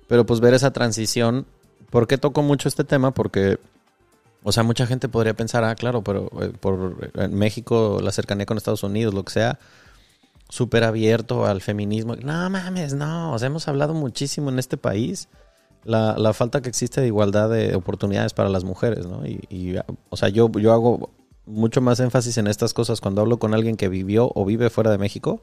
[0.08, 1.46] Pero pues ver esa transición,
[1.90, 3.12] ¿por qué toco mucho este tema?
[3.12, 3.58] Porque,
[4.44, 8.46] o sea, mucha gente podría pensar, ah, claro, pero eh, por en México, la cercanía
[8.46, 9.60] con Estados Unidos, lo que sea,
[10.50, 12.16] súper abierto al feminismo.
[12.16, 15.30] No mames, no, o sea, hemos hablado muchísimo en este país
[15.84, 19.26] la, la, falta que existe de igualdad de oportunidades para las mujeres, ¿no?
[19.26, 19.78] Y,
[20.10, 21.12] o sea, yo, yo hago
[21.46, 24.92] mucho más énfasis en estas cosas cuando hablo con alguien que vivió o vive fuera
[24.92, 25.42] de México,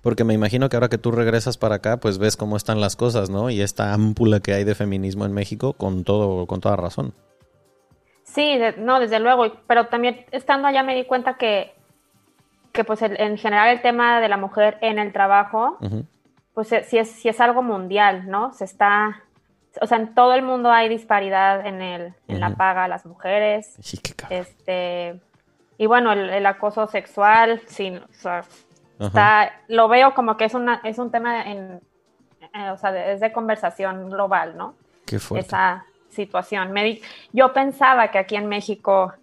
[0.00, 2.96] porque me imagino que ahora que tú regresas para acá, pues ves cómo están las
[2.96, 3.50] cosas, ¿no?
[3.50, 7.12] Y esta ámpula que hay de feminismo en México con todo, con toda razón.
[8.24, 11.74] Sí, no, desde luego, pero también estando allá me di cuenta que,
[12.72, 15.78] que pues en general el tema de la mujer en el trabajo,
[16.54, 18.52] pues sí es, sí es algo mundial, ¿no?
[18.52, 19.22] Se está
[19.80, 23.06] o sea, en todo el mundo hay disparidad en, el, en la paga a las
[23.06, 23.74] mujeres.
[23.80, 25.20] Sí, qué este,
[25.78, 27.98] y bueno, el, acoso sexual, sí,
[28.98, 31.80] o sea, lo veo como que es, una, es un tema en,
[32.54, 34.74] eh, o sea, es de conversación global, ¿no?
[35.06, 35.46] Qué fuerte.
[35.46, 36.72] Esa situación.
[36.72, 37.00] Me
[37.32, 39.14] yo pensaba que aquí en México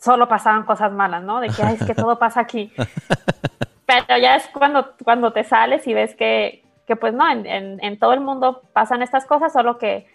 [0.00, 1.40] solo pasaban cosas malas, ¿no?
[1.40, 2.72] De que es que todo pasa aquí.
[3.86, 8.12] Pero ya es cuando, cuando te sales y ves que, que pues no, en, todo
[8.12, 10.06] el mundo pasan estas cosas, solo que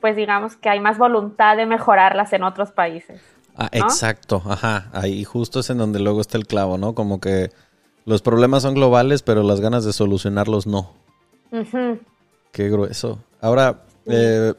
[0.00, 3.20] pues digamos que hay más voluntad de mejorarlas en otros países.
[3.54, 6.94] Ah, exacto, ajá, ahí justo es en donde luego está el clavo, ¿no?
[6.94, 7.50] Como que
[8.06, 10.94] los problemas son globales, pero las ganas de solucionarlos no.
[12.52, 13.18] Qué grueso.
[13.42, 14.54] Ahora, eh,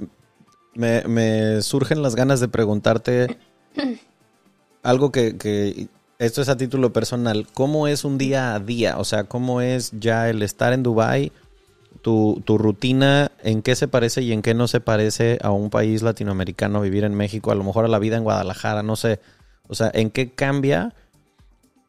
[0.75, 3.39] me, me, surgen las ganas de preguntarte
[4.83, 5.87] algo que,
[6.19, 8.97] esto es a título personal, ¿cómo es un día a día?
[8.97, 11.31] O sea, ¿cómo es ya el estar en Dubai?
[12.01, 15.69] Tu, tu, rutina, ¿en qué se parece y en qué no se parece a un
[15.69, 19.19] país latinoamericano, vivir en México, a lo mejor a la vida en Guadalajara, no sé.
[19.67, 20.93] O sea, ¿en qué cambia?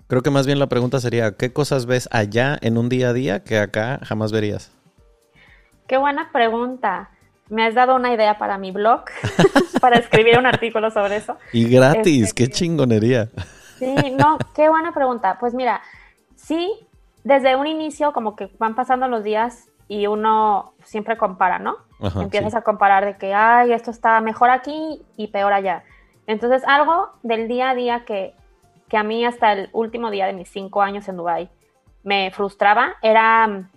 [0.07, 3.13] Creo que más bien la pregunta sería, ¿qué cosas ves allá en un día a
[3.15, 4.71] día que acá jamás verías?
[5.87, 7.11] Qué buena pregunta.
[7.53, 9.05] Me has dado una idea para mi blog,
[9.81, 11.37] para escribir un artículo sobre eso.
[11.53, 13.29] Y gratis, este, qué chingonería.
[13.79, 15.37] Sí, no, qué buena pregunta.
[15.39, 15.83] Pues mira,
[16.35, 16.73] sí,
[17.25, 21.77] desde un inicio, como que van pasando los días, y uno siempre compara, ¿no?
[22.19, 25.85] Empiezas a comparar de que, ay, esto está mejor aquí y peor allá.
[26.27, 28.35] Entonces, algo del día a día que,
[28.89, 31.51] que a mí hasta el último día de mis cinco años en Dubái
[32.05, 33.69] me frustraba era mm,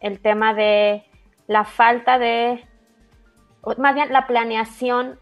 [0.00, 1.04] el tema de
[1.46, 2.64] la falta de,
[3.78, 5.18] más bien la planeación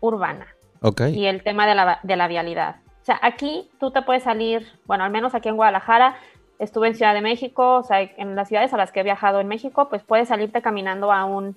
[0.00, 0.46] urbana.
[0.80, 1.14] Okay.
[1.18, 2.76] Y el tema de la, de la vialidad.
[3.02, 6.16] O sea, aquí tú te puedes salir, bueno, al menos aquí en Guadalajara,
[6.58, 9.40] estuve en Ciudad de México, o sea, en las ciudades a las que he viajado
[9.40, 11.56] en México, pues puedes salirte caminando a un,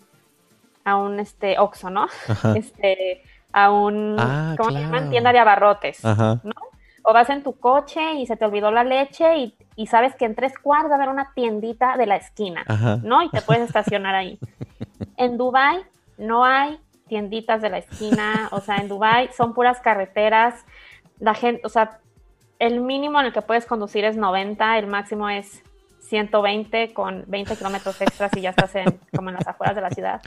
[0.83, 2.07] a un, este, Oxxo, ¿no?
[2.55, 5.09] Este, a un, ah, ¿cómo se llaman?
[5.09, 6.53] Tienda de abarrotes, ¿no?
[7.03, 10.25] O vas en tu coche y se te olvidó la leche y, y sabes que
[10.25, 12.63] en tres cuadras va a haber una tiendita de la esquina,
[13.03, 13.23] ¿no?
[13.23, 14.37] Y te puedes estacionar ahí.
[15.17, 15.81] En Dubai
[16.19, 20.65] no hay tienditas de la esquina, o sea, en Dubai son puras carreteras,
[21.19, 21.99] la gente, o sea,
[22.59, 25.63] el mínimo en el que puedes conducir es 90, el máximo es
[26.01, 29.89] 120 con 20 kilómetros extras y ya estás en, como en las afueras de la
[29.89, 30.21] ciudad.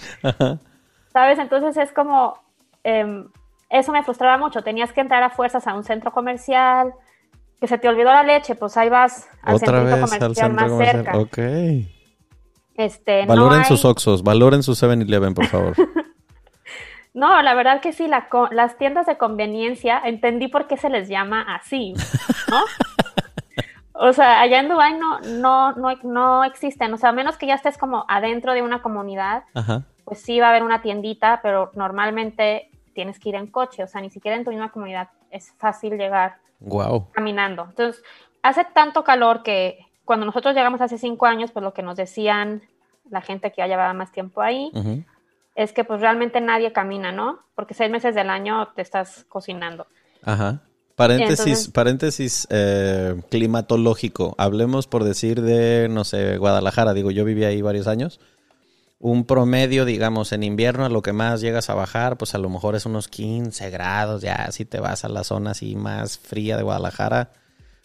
[1.12, 1.38] ¿Sabes?
[1.38, 2.38] Entonces es como,
[2.82, 3.28] em,
[3.68, 6.94] eso me frustraba mucho, tenías que entrar a fuerzas a un centro comercial,
[7.60, 11.16] que se te olvidó la leche, pues ahí vas al centro comercial más cerca.
[11.16, 11.38] Ok.
[12.76, 15.74] Este, valoren sus Oxos, valoren su 7-Eleven, por favor.
[17.14, 21.42] No, la verdad que sí, las tiendas de conveniencia, entendí por qué se les llama
[21.42, 21.92] así,
[22.48, 22.62] ¿no?
[24.08, 27.46] o sea, allá en Dubái no, no, no, no existen, o sea, a menos que
[27.46, 29.44] ya estés como adentro de una comunidad,
[30.04, 33.86] pues sí va a haber una tiendita, pero normalmente tienes que ir en coche, o
[33.86, 36.38] sea, ni siquiera en tu misma comunidad es fácil llegar
[37.12, 37.66] caminando.
[37.68, 38.02] Entonces,
[38.42, 42.62] hace tanto calor que cuando nosotros llegamos hace cinco años, pues lo que nos decían
[43.10, 44.70] la gente que ya llevaba más tiempo ahí,
[45.54, 47.40] es que pues realmente nadie camina, ¿no?
[47.54, 49.86] Porque seis meses del año te estás cocinando.
[50.22, 50.62] Ajá.
[50.94, 54.34] Paréntesis, paréntesis eh, climatológico.
[54.38, 56.94] Hablemos por decir de, no sé, Guadalajara.
[56.94, 58.20] Digo, yo viví ahí varios años.
[58.98, 62.48] Un promedio, digamos, en invierno a lo que más llegas a bajar, pues a lo
[62.48, 64.22] mejor es unos 15 grados.
[64.22, 67.30] Ya si te vas a la zona así más fría de Guadalajara,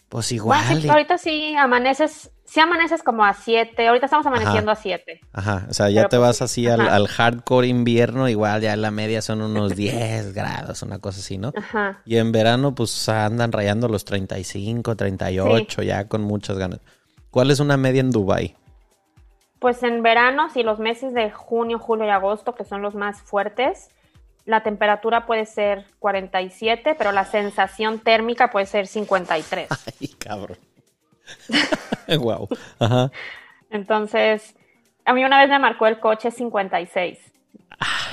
[0.10, 0.89] pues igual.
[0.89, 5.20] ahorita sí amaneces si amaneces como a 7, ahorita estamos amaneciendo a 7.
[5.34, 8.89] Ajá, o sea, ya te pues vas así al, hardcore invierno, igual ya en la
[8.89, 11.52] media son unos 10 grados, una cosa así, ¿no?
[11.56, 12.02] Ajá.
[12.06, 16.80] Y en verano pues andan rayando los 35, 38, ya con muchas ganas.
[17.32, 18.56] ¿Cuál es una media en Dubai?
[19.60, 23.22] Pues en verano, si los meses de junio, julio y agosto, que son los más
[23.22, 23.89] fuertes,
[24.48, 29.68] la temperatura puede ser 47, pero la sensación térmica puede ser 53.
[30.02, 30.58] Ay, cabrón
[32.20, 32.48] wow.
[32.80, 33.12] Ajá.
[33.70, 34.56] Entonces,
[35.04, 37.20] a mí una vez me marcó el coche 56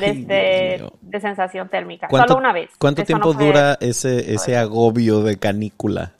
[0.00, 2.08] desde, de sensación térmica.
[2.10, 2.70] Solo una vez.
[2.78, 6.14] ¿Cuánto tiempo dura ese, ese agobio de canícula?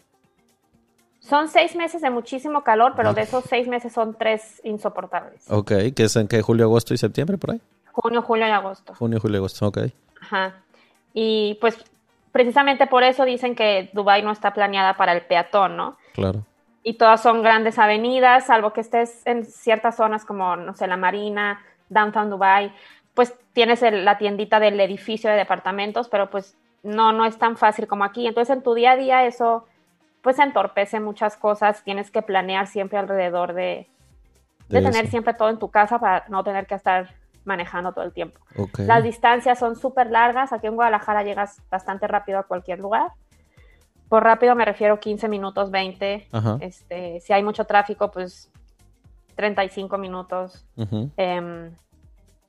[1.19, 5.51] Son seis meses de muchísimo calor, pero de esos seis meses son tres insoportables.
[5.51, 6.41] Ok, ¿qué es en qué?
[6.41, 7.61] ¿Julio, agosto y septiembre por ahí?
[7.95, 8.95] Junio, julio y agosto.
[8.95, 9.79] Junio, julio y agosto, ok.
[10.21, 10.55] Ajá.
[11.13, 11.77] Y pues
[12.33, 15.97] precisamente por eso dicen que Dubái no está planeada para el peatón, ¿no?
[16.13, 16.45] Claro
[16.85, 20.99] y todas son grandes avenidas, salvo que estés en ciertas zonas como, no sé, la
[20.99, 22.73] Marina, Downtown Dubai,
[23.15, 27.87] pues tienes la tiendita del edificio de departamentos, pero pues no, no es tan fácil
[27.87, 28.27] como aquí.
[28.27, 29.65] Entonces en tu día a día eso
[30.21, 33.89] pues entorpece muchas cosas, tienes que planear siempre alrededor de,
[34.69, 38.13] de, tener siempre todo en tu casa para no tener que estar manejando todo el
[38.13, 38.41] tiempo.
[38.79, 43.13] Las distancias son súper largas, aquí en Guadalajara llegas bastante rápido a cualquier lugar.
[44.09, 46.29] Por rápido me refiero 15 minutos, 20.
[46.61, 48.51] Este, si hay mucho tráfico, pues
[49.35, 50.65] 35 minutos.
[51.17, 51.73] Em,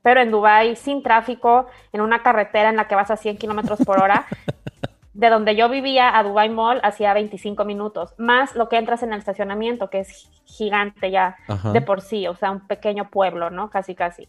[0.01, 3.79] pero en Dubai sin tráfico, en una carretera en la que vas a 100 kilómetros
[3.83, 4.25] por hora,
[5.15, 9.13] de donde yo vivía a Dubai Mall hacía 25 minutos, más lo que entras en
[9.13, 11.37] el estacionamiento, que es gigante ya
[11.71, 13.69] de por sí, o sea, un pequeño pueblo, ¿no?
[13.69, 14.27] Casi, casi.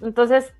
[0.00, 0.52] Entonces,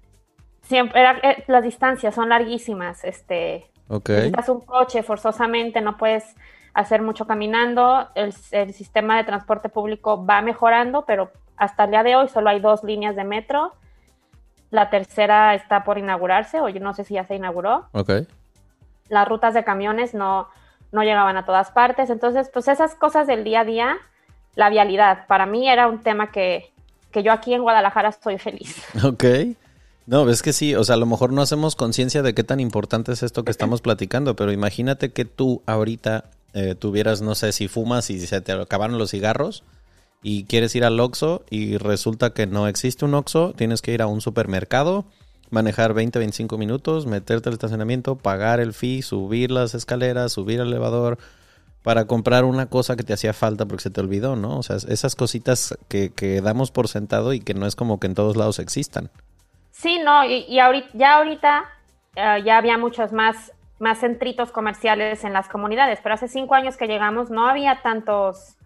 [0.63, 4.17] siempre eh, las distancias son larguísimas, este, Okay.
[4.17, 6.35] Necesitas un coche forzosamente, no puedes
[6.75, 8.09] hacer mucho caminando.
[8.15, 12.61] El, sistema de transporte público va mejorando, pero hasta el día de hoy solo hay
[12.61, 13.73] dos líneas de metro.
[14.71, 17.89] La tercera está por inaugurarse, o yo no sé si ya se inauguró.
[17.93, 18.27] Okay.
[19.09, 20.49] Las rutas de camiones no,
[20.91, 22.11] no llegaban a todas partes.
[22.11, 23.97] Entonces, pues esas cosas del día a día,
[24.57, 26.73] la vialidad, para mí era un tema que,
[27.17, 28.77] que yo aquí en Guadalajara estoy feliz.
[29.03, 29.25] Ok.
[30.05, 32.61] No, es que sí, o sea, a lo mejor no hacemos conciencia de qué tan
[32.61, 37.53] importante es esto que estamos platicando, pero imagínate que tú ahorita eh, tuvieras, no sé,
[37.53, 39.65] si fumas y se te acabaron los cigarros
[40.23, 44.03] y quieres ir al Oxxo y resulta que no existe un Oxxo, tienes que ir
[44.03, 45.07] a un supermercado,
[45.49, 50.69] manejar 20, 25 minutos, meterte al estacionamiento, pagar el fee, subir las escaleras, subir al
[50.69, 51.19] elevador,
[51.87, 54.59] para comprar una cosa que te hacía falta porque se te olvidó, ¿no?
[54.59, 58.09] O sea, esas cositas que, que damos por sentado y que no es como que
[58.09, 59.09] en todos lados existan.
[59.71, 61.65] Sí, no, y, ahorita, ya ahorita
[62.17, 66.77] eh, ya había muchos más, más centritos comerciales en las comunidades, pero hace cinco años
[66.77, 68.57] que llegamos no había tantos,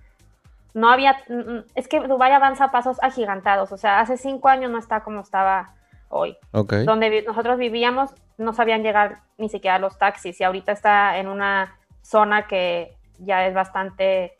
[0.72, 4.48] no había, mm, mm, es que Dubái avanza a pasos agigantados, o sea, hace cinco
[4.48, 5.74] años no está como estaba
[6.08, 6.38] hoy.
[6.52, 6.86] Okay.
[6.86, 11.76] Donde nosotros vivíamos no sabían llegar ni siquiera los taxis y ahorita está en una
[12.00, 14.36] zona que ya es bastante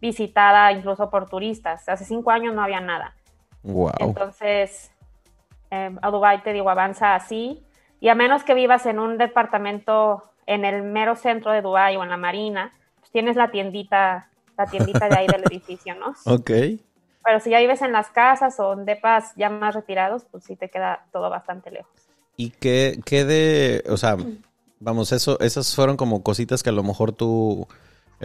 [0.00, 1.88] visitada incluso por turistas.
[1.88, 3.14] Hace cinco años no había nada.
[3.62, 3.92] Wow.
[4.00, 4.90] Entonces,
[5.70, 7.64] eh, a Dubai te digo, avanza así.
[8.00, 12.02] Y a menos que vivas en un departamento en el mero centro de Dubai o
[12.02, 16.14] en la marina, pues tienes la tiendita, la tiendita de ahí del edificio, ¿no?
[16.26, 16.50] Ok.
[17.24, 20.56] Pero si ya vives en las casas o en depas ya más retirados, pues sí
[20.56, 21.90] te queda todo bastante lejos.
[22.36, 24.16] ¿Y qué, qué de, o sea,
[24.80, 27.66] vamos, eso, esas fueron como cositas que a lo mejor tú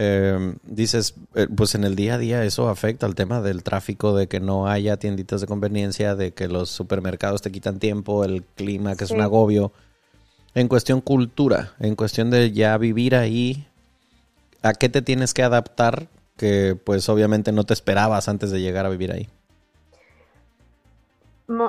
[0.02, 4.16] eh, dices, eh, pues en el día a día eso afecta al tema del tráfico,
[4.16, 8.42] de que no haya tienditas de conveniencia, de que los supermercados te quitan tiempo, el
[8.42, 9.72] clima que es un agobio.
[10.54, 13.68] En cuestión cultura, en cuestión de ya vivir ahí,
[14.62, 16.08] ¿a qué te tienes que adaptar
[16.38, 19.28] que pues obviamente no te esperabas antes de llegar a vivir ahí?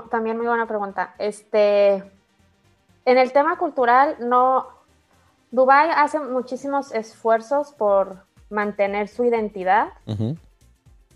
[0.10, 1.16] También muy buena pregunta.
[1.20, 1.96] Este,
[3.04, 4.68] en el tema cultural no,
[5.52, 9.90] Dubai hace muchísimos esfuerzos por mantener su identidad,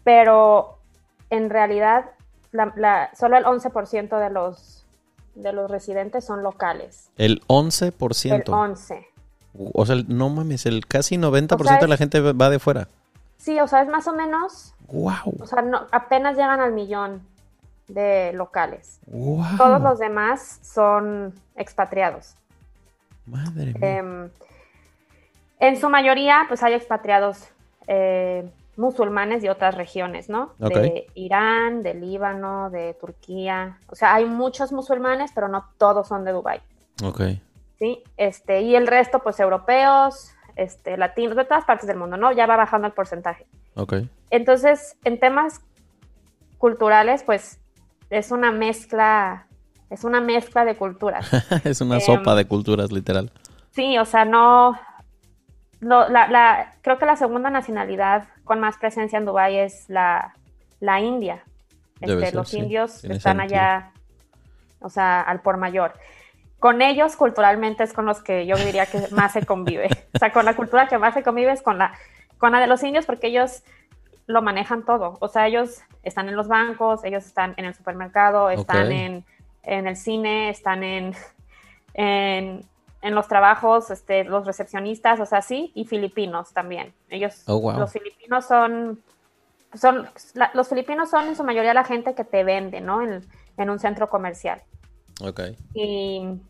[0.03, 0.77] pero
[1.29, 2.11] en realidad
[3.13, 4.85] solo el 11% de los,
[5.35, 7.09] de los residentes son locales.
[7.17, 8.33] ¿El 11%?
[8.33, 9.05] El 11%.
[9.73, 12.87] O sea, no mames, el casi 90% de la gente va de fuera.
[13.37, 14.73] Sí, o sea, es más o menos...
[14.87, 15.35] ¡Wow!
[15.39, 17.21] O sea, apenas llegan al millón
[17.87, 18.99] de locales.
[19.57, 22.35] Todos los demás son expatriados.
[23.25, 23.97] Madre mía.
[23.97, 24.29] Em,
[25.59, 27.49] en su mayoría, pues hay expatriados
[27.87, 30.53] eh, musulmanes de otras regiones, ¿no?
[30.59, 33.79] De Irán, de Líbano, de Turquía.
[33.87, 36.61] O sea, hay muchos musulmanes, pero no todos son de Dubái.
[37.03, 37.21] Ok.
[37.79, 42.31] Sí, este, y el resto, pues europeos, este, latinos, de todas partes del mundo, ¿no?
[42.31, 43.45] Ya va bajando el porcentaje.
[43.75, 43.95] Ok.
[44.29, 45.61] Entonces, en temas
[46.57, 47.59] culturales, pues
[48.09, 49.47] es una mezcla
[49.89, 51.29] es una mezcla de culturas.
[51.63, 53.31] es una sopa em, de culturas, literal.
[53.71, 54.79] Sí, o sea, no...
[55.81, 60.33] la, creo que la segunda nacionalidad con más presencia en Dubái es la,
[61.01, 61.43] India.
[62.01, 63.91] Este, los indios están allá,
[64.79, 65.93] o sea, al por mayor.
[66.59, 69.89] Con ellos, culturalmente, es con los que yo diría que más se convive.
[70.13, 71.93] o sea, con la cultura que más se convive es con la,
[72.37, 73.63] con la de los indios, porque ellos
[74.27, 75.17] lo manejan todo.
[75.19, 79.25] O sea, ellos están en los bancos, ellos están en el supermercado, están en
[79.65, 81.13] en el cine, están en,
[81.93, 82.65] en,
[83.01, 86.93] los trabajos, este, los recepcionistas, o sea, sí, y filipinos también.
[87.09, 89.01] Ellos, oh, los filipinos son,
[89.73, 90.09] son
[90.53, 93.01] los filipinos son en su mayoría la gente que te vende, ¿no?
[93.01, 94.61] En, un centro comercial.
[95.21, 95.41] Ok.
[95.73, 96.41] Y,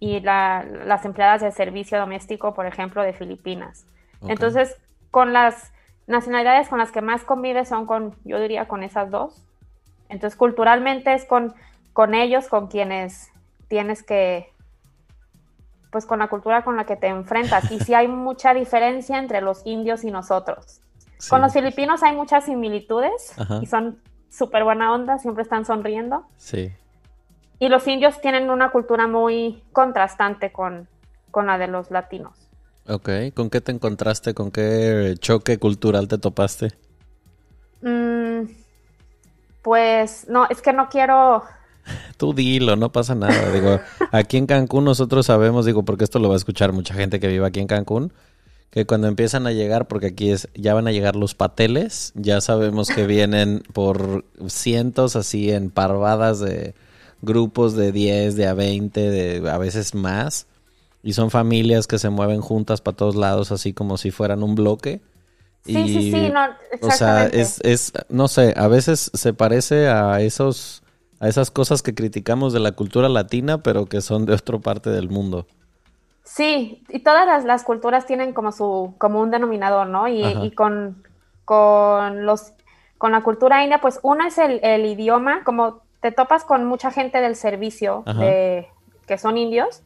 [0.00, 3.86] y las empleadas de servicio doméstico, por ejemplo, de Filipinas.
[4.26, 4.76] Entonces,
[5.10, 5.72] con las
[6.08, 9.44] nacionalidades con las que más convives son con, yo diría, con esas dos.
[10.08, 11.54] Entonces, culturalmente es con
[11.98, 13.32] con ellos con quienes
[13.66, 14.54] tienes que,
[15.90, 17.72] pues con la cultura con la que te enfrentas.
[17.72, 20.80] Y sí hay mucha diferencia entre los indios y nosotros.
[21.28, 26.24] Con los filipinos hay muchas similitudes y son súper buena onda, siempre están sonriendo.
[26.36, 26.70] Sí.
[27.58, 30.86] Y los indios tienen una cultura muy contrastante con,
[31.32, 32.48] con la de los latinos.
[32.86, 34.34] Ok, ¿con qué te encontraste?
[34.34, 36.68] ¿Con qué choque cultural te topaste?
[37.82, 38.42] Mm,
[39.62, 41.42] pues no, es que no quiero
[42.16, 43.50] Tú dilo, no pasa nada.
[43.52, 43.80] Digo,
[44.12, 47.28] aquí en Cancún nosotros sabemos, digo, porque esto lo va a escuchar mucha gente que
[47.28, 48.12] vive aquí en Cancún,
[48.70, 52.40] que cuando empiezan a llegar, porque aquí es, ya van a llegar los pateles, ya
[52.40, 56.74] sabemos que vienen por cientos, así en parvadas de
[57.22, 60.46] grupos de 10, de a 20, de a veces más.
[61.02, 64.54] Y son familias que se mueven juntas para todos lados, así como si fueran un
[64.54, 65.00] bloque.
[65.64, 66.48] Sí, sí, sí, no,
[66.80, 70.82] O sea, es, es, no sé, a veces se parece a esos
[71.20, 74.90] a esas cosas que criticamos de la cultura latina, pero que son de otra parte
[74.90, 75.46] del mundo.
[76.24, 80.08] Sí, y todas las, culturas tienen como su, como un denominador, ¿no?
[80.08, 81.02] Y, con,
[81.44, 82.52] con los
[82.98, 87.20] con la cultura india, pues uno es el, idioma, como te topas con mucha gente
[87.20, 88.68] del servicio de,
[89.06, 89.82] que son indios,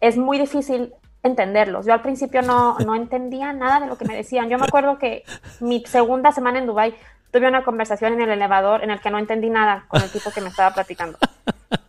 [0.00, 1.86] es muy difícil entenderlos.
[1.86, 4.48] Yo al principio no, no entendía nada de lo que me decían.
[4.48, 5.24] Yo me acuerdo que
[5.60, 6.94] mi segunda semana en Dubái
[7.32, 10.30] tuve una conversación en el elevador en el que no entendí nada con el tipo
[10.30, 11.18] que me estaba platicando.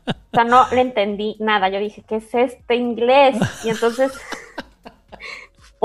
[0.07, 1.69] O sea, no le entendí nada.
[1.69, 3.37] Yo dije, ¿qué es este inglés?
[3.63, 4.11] Y entonces,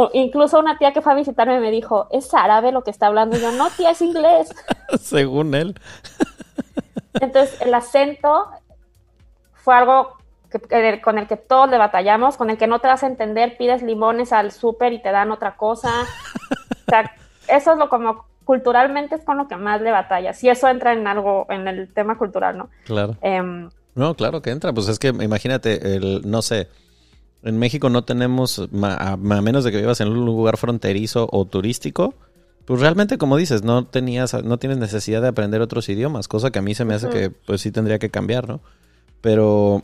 [0.00, 3.08] O incluso una tía que fue a visitarme me dijo, ¿es árabe lo que está
[3.08, 3.36] hablando?
[3.36, 4.54] yo, no, tía, es inglés.
[5.00, 5.74] Según él.
[7.14, 8.48] Entonces, el acento
[9.54, 10.16] fue algo
[11.02, 13.82] con el que todos le batallamos, con el que no te vas a entender, pides
[13.82, 15.90] limones al súper y te dan otra cosa.
[16.02, 17.12] o sea,
[17.48, 20.32] eso es lo como culturalmente es con lo que más le batalla.
[20.32, 22.70] Si eso entra en algo, en el tema cultural, ¿no?
[22.86, 23.14] Claro.
[23.20, 24.72] Em, no, claro que entra.
[24.72, 26.66] Pues es que imagínate, el, no sé,
[27.42, 32.14] en México no tenemos, a, menos de que vivas en un lugar fronterizo o turístico,
[32.64, 36.60] pues realmente como dices, no tenías, no tienes necesidad de aprender otros idiomas, cosa que
[36.60, 38.62] a mí se me hace que pues sí tendría que cambiar, ¿no?
[39.20, 39.82] Pero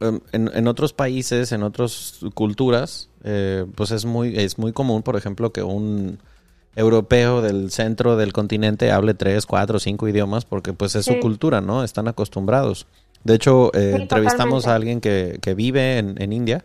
[0.00, 5.16] em, en, otros países, en otras culturas, eh, pues es muy, es muy común, por
[5.16, 6.18] ejemplo, que un
[6.76, 11.60] europeo del centro del continente hable tres, cuatro, cinco idiomas porque pues es su cultura,
[11.60, 11.82] ¿no?
[11.82, 12.86] Están acostumbrados.
[13.24, 16.64] De hecho, eh, entrevistamos a alguien que, que vive en, en, India.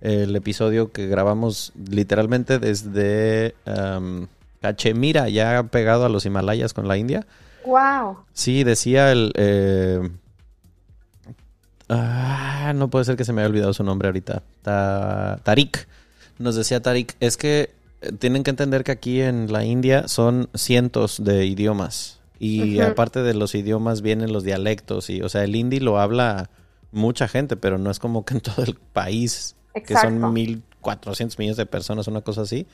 [0.00, 4.26] El episodio que grabamos literalmente desde um,
[4.62, 7.26] Cachemira, ya pegado a los Himalayas con la India.
[7.66, 8.18] Wow.
[8.32, 9.32] Sí, decía el...
[9.34, 10.08] Eh,
[11.90, 14.42] ah, no puede ser que se me haya olvidado su nombre ahorita.
[14.62, 15.86] Tarik.
[16.38, 17.74] Nos decía Tarik, es que
[18.18, 22.20] tienen que entender que aquí en la India son cientos de idiomas.
[22.38, 25.10] Y aparte de los idiomas vienen los dialectos.
[25.10, 26.48] Y, o sea, el hindi lo habla
[26.90, 31.56] mucha gente, pero no es como que en todo el país, que son 1.400 millones
[31.58, 32.66] de personas, una cosa así.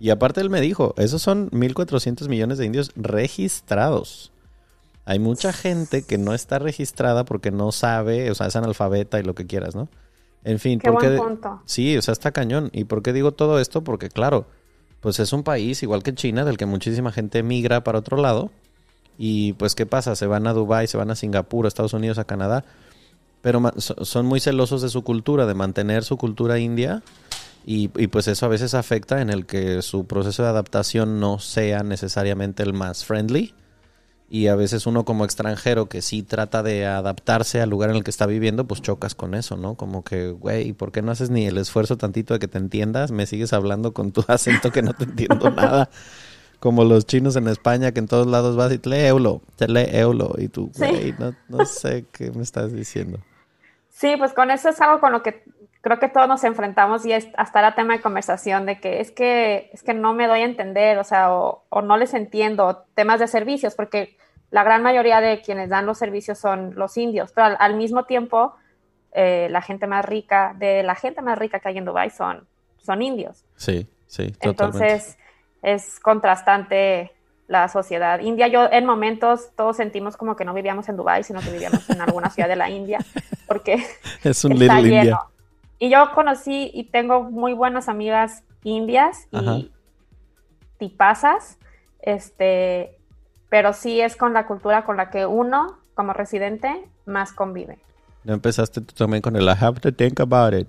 [0.00, 4.32] Y aparte él me dijo, esos son 1.400 millones de indios registrados.
[5.04, 9.22] Hay mucha gente que no está registrada porque no sabe, o sea, es analfabeta y
[9.22, 9.88] lo que quieras, ¿no?
[10.42, 11.16] En fin, Qué porque...
[11.16, 11.62] Buen punto.
[11.64, 12.70] Sí, o sea, está cañón.
[12.72, 13.84] ¿Y por qué digo todo esto?
[13.84, 14.46] Porque claro,
[15.06, 18.50] pues es un país igual que China, del que muchísima gente migra para otro lado.
[19.16, 20.16] Y pues, ¿qué pasa?
[20.16, 22.64] Se van a Dubái, se van a Singapur, a Estados Unidos, a Canadá.
[23.40, 27.04] Pero son muy celosos de su cultura, de mantener su cultura india.
[27.64, 31.38] Y, y, pues eso a veces afecta en el que su proceso de adaptación no
[31.38, 33.54] sea necesariamente el más friendly
[34.28, 38.04] y a veces uno como extranjero que sí trata de adaptarse al lugar en el
[38.04, 39.76] que está viviendo, pues chocas con eso, ¿no?
[39.76, 43.12] Como que, güey, ¿por qué no haces ni el esfuerzo tantito de que te entiendas?
[43.12, 45.90] Me sigues hablando con tu acento que no te entiendo nada.
[46.58, 49.68] Como los chinos en España que en todos lados vas y te lee eulo, te
[49.68, 53.20] lee eulo y tú, güey, no, no sé qué me estás diciendo.
[53.90, 55.44] Sí, pues con eso es algo con lo que
[55.86, 59.12] creo que todos nos enfrentamos y es hasta la tema de conversación de que es
[59.12, 63.20] que es que no me doy a entender, o sea, o, no les entiendo temas
[63.20, 64.16] de servicios, porque
[64.50, 68.56] la gran mayoría de quienes dan los servicios son los indios, pero al, mismo tiempo
[69.12, 72.48] eh, la gente más rica, de la gente más rica que hay en Dubai son,
[72.78, 73.44] son indios.
[73.54, 74.64] Sí, sí, totalmente.
[74.64, 75.18] Entonces
[75.62, 77.12] es contrastante
[77.46, 78.48] la sociedad india.
[78.48, 82.00] Yo en momentos todos sentimos como que no vivíamos en Dubai, sino que vivíamos en
[82.00, 82.98] alguna ciudad de la India,
[83.46, 83.86] porque
[84.24, 85.35] es un está little lleno.
[85.78, 89.70] Y yo conocí y tengo muy buenas amigas indias y
[90.78, 91.58] tipazas,
[92.00, 92.98] este,
[93.48, 97.78] pero sí es con la cultura con la que uno, como residente, más convive.
[98.24, 100.68] ¿No empezaste tú también con el I have to think about it?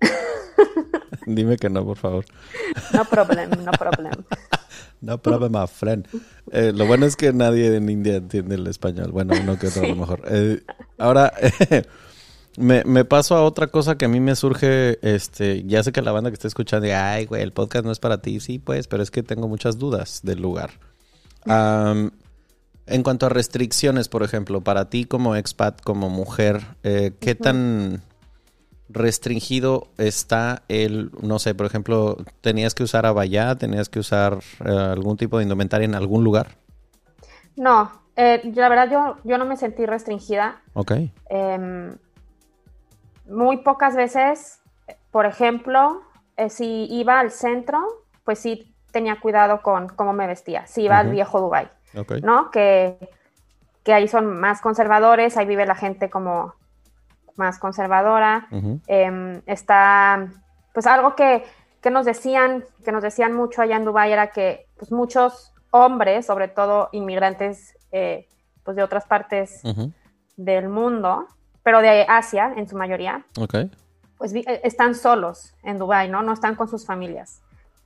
[1.26, 2.24] Dime que no, por favor.
[2.92, 4.24] No problem, no problem.
[5.00, 6.06] no problem, my friend.
[6.52, 9.10] Eh, lo bueno es que nadie en India entiende el español.
[9.10, 10.22] Bueno, uno que otro a lo mejor.
[10.26, 10.62] Eh,
[10.98, 11.32] ahora,
[12.56, 16.02] Me, me, paso a otra cosa que a mí me surge, este, ya sé que
[16.02, 18.88] la banda que está escuchando, ay, güey, el podcast no es para ti, sí, pues,
[18.88, 20.72] pero es que tengo muchas dudas del lugar.
[21.46, 28.02] en cuanto a restricciones, por ejemplo, para ti como expat, como mujer, eh, ¿qué tan
[28.92, 34.68] restringido está el, no sé, por ejemplo, tenías que usar abaya, tenías que usar eh,
[34.68, 36.58] algún tipo de indumentaria en algún lugar?
[37.56, 40.60] No, eh, la verdad yo, yo no me sentí restringida.
[40.74, 40.92] Ok.
[43.32, 44.60] Muy pocas veces,
[45.10, 46.02] por ejemplo,
[46.36, 47.80] eh, si iba al centro,
[48.24, 50.66] pues sí tenía cuidado con cómo me vestía.
[50.66, 51.70] Si iba al viejo Dubai,
[52.22, 52.50] ¿no?
[52.50, 52.98] Que,
[53.82, 56.54] que, ahí son más conservadores, ahí vive la gente como
[57.36, 58.48] más conservadora.
[58.86, 60.28] Em, está,
[60.74, 61.44] pues algo que,
[61.80, 66.26] que, nos decían, que nos decían mucho allá en Dubai era que pues, muchos hombres,
[66.26, 68.28] sobre todo inmigrantes eh,
[68.62, 69.62] pues de otras partes
[70.36, 71.26] del mundo,
[71.62, 73.24] pero de Asia en su mayoría.
[74.18, 76.22] Pues eh, están solos en Dubai, ¿no?
[76.22, 77.40] No están con sus familias.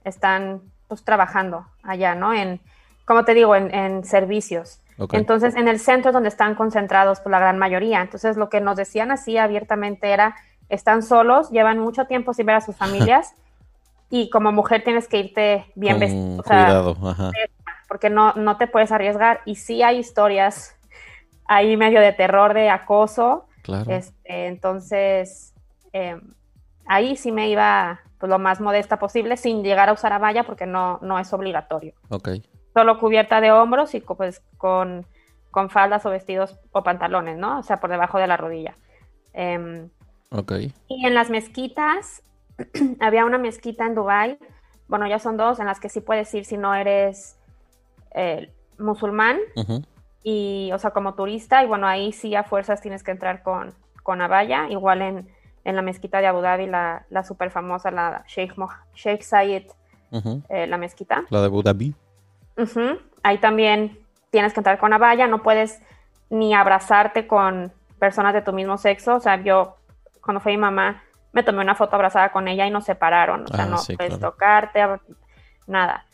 [0.05, 2.33] Están pues trabajando allá, ¿no?
[2.33, 2.61] En,
[3.05, 4.81] como te digo, en, servicios.
[5.13, 8.01] Entonces, en el centro es donde están concentrados por pues, la gran mayoría.
[8.01, 10.37] Entonces, lo que nos decían así abiertamente era,
[10.69, 13.35] están solos, llevan mucho tiempo sin ver a sus familias
[14.09, 16.43] y como mujer tienes que irte bien vestido.
[16.43, 16.97] cuidado,
[17.89, 19.41] Porque no, no te puedes arriesgar.
[19.45, 20.77] Y sí hay historias
[21.47, 23.46] ahí medio de terror, de acoso,
[23.89, 25.55] este, entonces,
[25.93, 26.21] em,
[26.87, 30.67] ahí sí me iba pues, lo más modesta posible, sin llegar a usar abaya porque
[30.67, 31.95] no, no es obligatorio.
[32.09, 32.29] Ok.
[32.75, 35.07] Solo cubierta de hombros y pues con,
[35.51, 37.59] con faldas o vestidos o pantalones, ¿no?
[37.59, 38.75] O sea, por debajo de la rodilla.
[40.31, 40.53] Ok.
[40.89, 42.23] Y en las mezquitas,
[43.01, 44.39] había una mezquita en Dubai
[44.89, 47.37] bueno, ya son dos en las que sí puedes ir si no eres
[48.15, 49.39] eh, musulmán
[50.29, 53.73] y, o sea, como turista, y bueno, ahí sí a fuerzas tienes que entrar con,
[54.03, 55.29] con Abaya, igual en,
[55.65, 58.55] la mezquita de Abu Dhabi, la, la super famosa, la Sheikh,
[58.93, 59.67] Sheikh Zayed,
[60.49, 61.23] eh, la mezquita.
[61.31, 61.95] La de Abu Dhabi.
[63.23, 64.01] Ahí también
[64.31, 65.81] tienes que entrar con Abaya, no puedes
[66.29, 69.77] ni abrazarte con personas de tu mismo sexo, o sea, yo
[70.25, 73.47] cuando fui mi mamá me tomé una foto abrazada con ella y nos separaron, o
[73.47, 74.81] sea, ah, no puedes tocarte,
[75.69, 76.05] nada.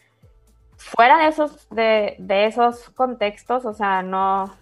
[0.84, 2.16] Fuera de esos, de,
[2.46, 4.54] esos contextos, o sea, no,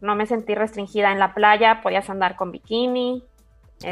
[0.00, 3.22] no me sentí restringida en la playa, podías andar con bikini.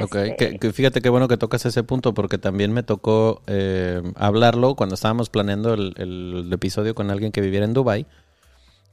[0.02, 4.00] Ok, este que, fíjate qué bueno que tocas ese punto porque también me tocó eh,
[4.16, 8.06] hablarlo cuando estábamos planeando el, el, episodio con alguien que viviera en Dubai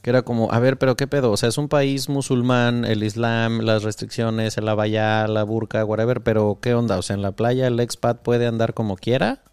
[0.02, 3.04] que era como, a ver, pero qué pedo, o sea, es un país musulmán, el
[3.04, 6.98] Islam, las restricciones, el abaya, la burka, whatever, pero ¿qué onda?
[6.98, 9.44] O sea, en la playa el expat puede andar como quiera.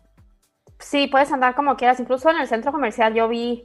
[0.79, 2.01] Sí, puedes andar como quieras.
[2.01, 3.65] Incluso en el centro comercial yo vi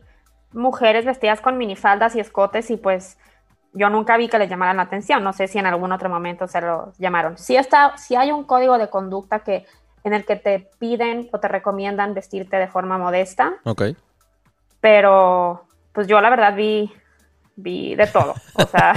[0.51, 3.17] mujeres vestidas con minifaldas y escotes y pues
[3.73, 5.23] yo nunca vi que les llamaran la atención.
[5.23, 7.37] No sé si en algún otro momento se los llamaron.
[7.37, 9.65] Sí, está, sí hay un código de conducta que
[10.03, 13.53] en el que te piden o te recomiendan vestirte de forma modesta.
[13.63, 13.83] Ok.
[14.81, 16.91] Pero pues yo la verdad vi,
[17.55, 18.35] vi de todo.
[18.55, 18.93] O sea,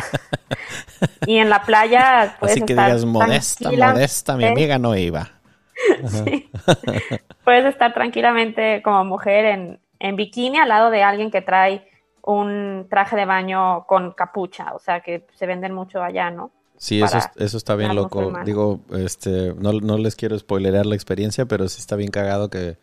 [1.26, 5.35] y en la playa Así que digas modesta, modesta, mi amiga no iba.
[6.06, 6.50] sí.
[7.44, 11.88] puedes estar tranquilamente como mujer en, en bikini al lado de alguien que trae
[12.22, 16.50] un traje de baño con capucha, o sea que se venden mucho allá, ¿no?
[16.78, 18.32] Sí, eso, eso está bien loco.
[18.44, 22.76] Digo, este, no, no les quiero spoilerear la experiencia, pero sí está bien cagado que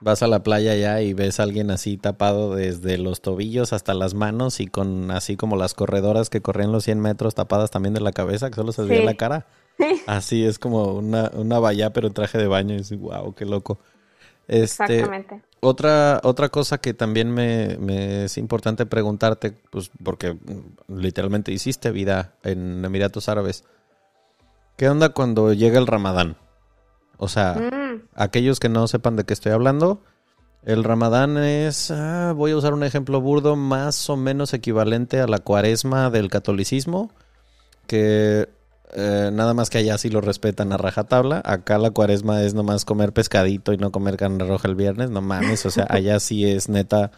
[0.00, 3.94] Vas a la playa ya y ves a alguien así tapado desde los tobillos hasta
[3.94, 7.94] las manos y con así como las corredoras que corrían los 100 metros tapadas también
[7.94, 9.46] de la cabeza, que solo se veía la cara.
[10.06, 12.74] Así es como una, una valla, pero traje de baño.
[12.74, 13.78] Y dices, wow, qué loco.
[14.46, 15.42] Este, Exactamente.
[15.60, 20.38] Otra, otra cosa que también me, me, es importante preguntarte, pues porque
[20.88, 23.64] literalmente hiciste vida en Emiratos Árabes.
[24.76, 26.36] ¿Qué onda cuando llega el Ramadán?
[27.18, 28.08] O sea, mm.
[28.14, 30.00] aquellos que no sepan de qué estoy hablando,
[30.64, 35.26] el ramadán es, ah, voy a usar un ejemplo burdo, más o menos equivalente a
[35.26, 37.10] la cuaresma del catolicismo,
[37.86, 38.48] que
[38.94, 41.42] eh, nada más que allá sí lo respetan a rajatabla.
[41.44, 45.20] Acá la cuaresma es nomás comer pescadito y no comer carne roja el viernes, no
[45.20, 47.10] mames, o sea, allá sí es neta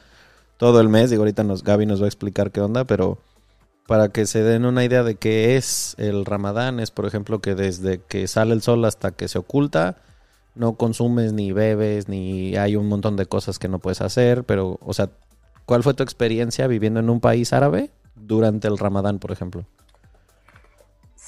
[0.57, 1.11] todo el mes.
[1.11, 3.19] Digo, ahorita nos, Gaby nos va a explicar qué onda, pero
[3.87, 7.55] para que se den una idea de qué es el ramadán, es por ejemplo que
[7.55, 9.97] desde que sale el sol hasta que se oculta,
[10.55, 14.79] no consumes ni bebes, ni hay un montón de cosas que no puedes hacer, pero,
[14.83, 15.11] o sea,
[15.67, 19.65] ¿cuál fue tu experiencia viviendo en un país árabe durante el ramadán, por ejemplo?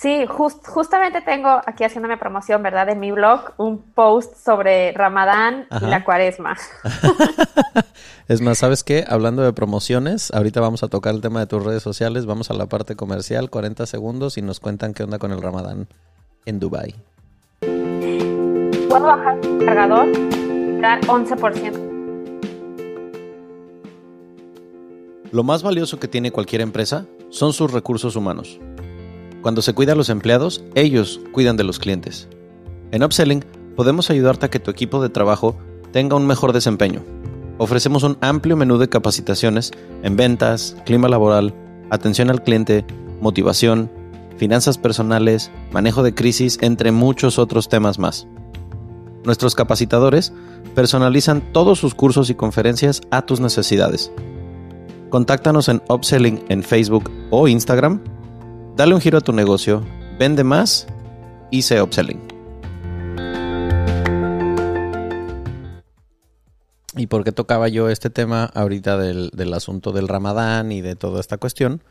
[0.03, 2.89] Sí, justamente tengo aquí haciéndome promoción, ¿verdad?
[2.89, 6.57] En mi blog, un post sobre Ramadán y la cuaresma.
[8.29, 9.05] es más, ¿sabes qué?
[9.09, 12.55] Hablando de promociones, ahorita vamos a tocar el tema de tus redes sociales, vamos a
[12.55, 15.87] la parte comercial, 40 segundos y nos cuentan qué onda con el Ramadán
[16.47, 16.97] en Dubai.
[17.61, 21.93] Puedo bajar el cargador y dar 11%.
[25.31, 28.59] Lo más valioso que tiene cualquier empresa son sus recursos humanos.
[29.43, 32.29] Cuando se cuida a los empleados, ellos cuidan de los clientes.
[32.93, 35.57] En Upselling podemos ayudarte a que tu equipo de trabajo
[35.91, 37.03] tenga un mejor desempeño.
[37.59, 39.73] Ofrecemos un amplio menú de capacitaciones
[40.05, 41.55] en ventas, clima laboral,
[41.91, 42.85] atención al cliente,
[43.21, 43.91] motivación,
[44.37, 48.29] finanzas personales, manejo de crisis, entre muchos otros temas más.
[49.25, 50.33] Nuestros capacitadores
[50.77, 54.13] personalizan todos sus cursos y conferencias a tus necesidades.
[55.11, 58.01] Contáctanos en Upselling en Facebook o Instagram
[58.75, 59.85] Dale un giro a tu negocio,
[60.19, 60.87] vende más
[61.51, 62.21] y sé upselling.
[66.97, 71.21] ¿Y por qué tocaba yo este tema ahorita del, asunto del ramadán y de toda
[71.21, 71.83] esta cuestión?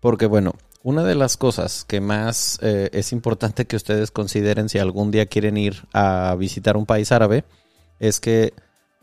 [0.00, 4.78] Porque bueno, una de las cosas que más eh, es importante que ustedes consideren si
[4.78, 7.44] algún día quieren ir a visitar un país árabe
[7.98, 8.54] es que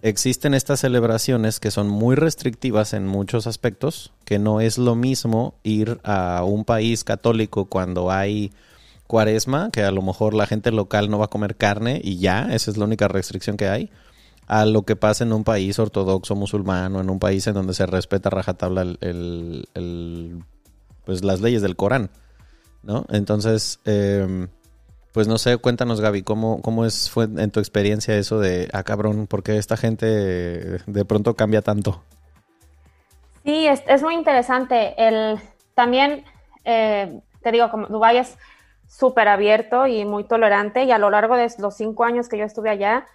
[0.02, 5.56] existen estas celebraciones que son muy restrictivas en muchos aspectos, que no es lo mismo
[5.64, 8.52] ir a un país católico cuando hay
[9.08, 12.54] cuaresma, que a lo mejor la gente local no va a comer carne y ya,
[12.54, 13.90] esa es la única restricción que hay,
[14.48, 17.74] a lo que pasa en un país ortodoxo musulmán o en un país en donde
[17.74, 20.44] se respeta rajatabla el, el,
[21.06, 22.10] pues las leyes del Corán,
[22.84, 23.06] ¿no?
[23.10, 24.48] Entonces, em,
[25.14, 28.84] Pues no sé, cuéntanos Gaby, ¿cómo, cómo es, fue en tu experiencia eso de, ah
[28.84, 32.04] cabrón, ¿por qué esta gente de pronto cambia tanto?
[33.44, 34.94] Sí, es, muy interesante.
[34.98, 35.40] El,
[35.74, 36.24] también,
[36.66, 38.38] eh, te digo, como Dubái es
[38.88, 42.46] súper abierto y muy tolerante y a lo largo de los cinco años que yo
[42.46, 43.08] estuve allá,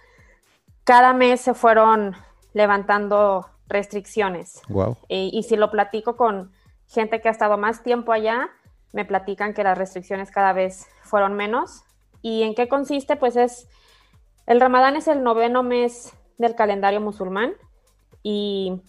[0.83, 2.15] cada mes se fueron
[2.53, 4.61] levantando restricciones.
[4.67, 4.97] Wow.
[5.07, 6.51] Y, si lo platico con
[6.87, 8.49] gente que ha estado más tiempo allá,
[8.91, 11.84] me platican que las restricciones cada vez fueron menos.
[12.25, 13.17] ¿Y en qué consiste?
[13.17, 13.67] Pues es,
[14.47, 17.53] el ramadán es el noveno mes del calendario musulmán
[18.23, 18.81] y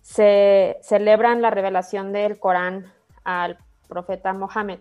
[0.00, 3.58] se celebran la revelación del Corán al
[3.88, 4.80] profeta Mohammed.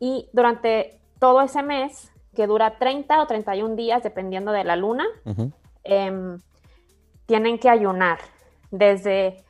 [0.00, 5.04] Y durante todo ese mes, que dura 30 o 31 días, dependiendo de la luna,
[5.84, 6.40] em,
[7.26, 8.18] tienen que ayunar
[8.72, 9.44] desde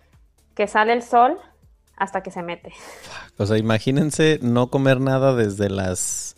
[0.55, 1.39] que sale el sol
[1.97, 2.75] hasta que se mete.
[3.39, 6.37] O sea, imagínense no comer nada desde las,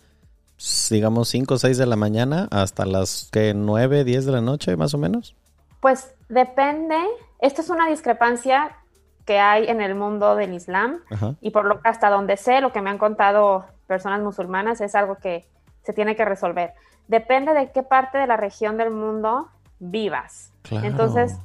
[0.90, 4.76] digamos, 5 o 6 de la mañana hasta las que 9, 10 de la noche,
[4.76, 5.36] más o menos.
[5.80, 6.96] Pues depende.
[7.40, 8.76] Esta es una discrepancia
[9.24, 11.00] que hay en el mundo del Islam
[11.40, 14.94] y por lo que hasta donde sé, lo que me han contado personas musulmanas es
[14.94, 15.46] algo que
[15.82, 16.74] se tiene que resolver.
[17.08, 19.48] Depende de qué parte de la región del mundo
[19.78, 20.52] vivas.
[20.70, 21.38] Entonces,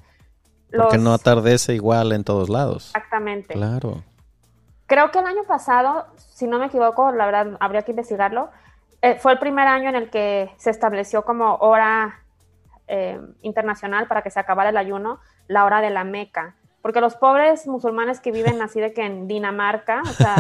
[0.76, 2.88] porque no atardece igual en todos lados.
[2.88, 3.54] Exactamente.
[3.54, 4.04] Claro.
[4.88, 8.50] Creo que el año pasado, si no me equivoco, la verdad habría que investigarlo,
[9.02, 12.20] eh, fue el primer año en el que se estableció como hora
[12.88, 16.56] eh, internacional para que se acabara el ayuno, la hora de la Meca.
[16.82, 20.36] Porque los pobres musulmanes que viven así de que en Dinamarca, o sea,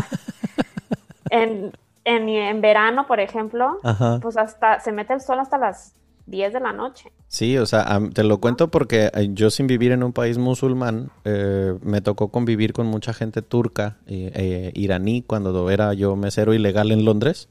[1.30, 1.74] en,
[2.06, 3.78] en, verano, por ejemplo,
[4.22, 5.94] pues hasta se mete el sol hasta las
[6.30, 7.12] 10 de la noche.
[7.28, 11.12] Sí, o sea, te lo cuento porque eh, yo sin vivir en un país musulmán,
[11.26, 16.92] eh, me tocó convivir con mucha gente turca, eh, iraní, cuando era yo mesero ilegal
[16.92, 17.48] en Londres.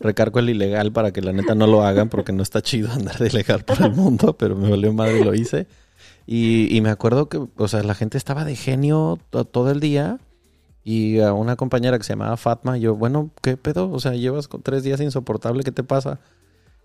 [0.00, 3.18] Recargo el ilegal para que la neta no lo hagan porque no está chido andar
[3.18, 5.66] de ilegal por el mundo, pero me valió madre y lo hice.
[6.26, 9.18] Y, me acuerdo que, o sea, la gente estaba de genio
[9.50, 10.18] todo el día
[10.84, 13.90] y a una compañera que se llamaba Fatma, yo, bueno, ¿qué pedo?
[13.90, 16.20] O sea, llevas tres días insoportable, ¿qué te pasa?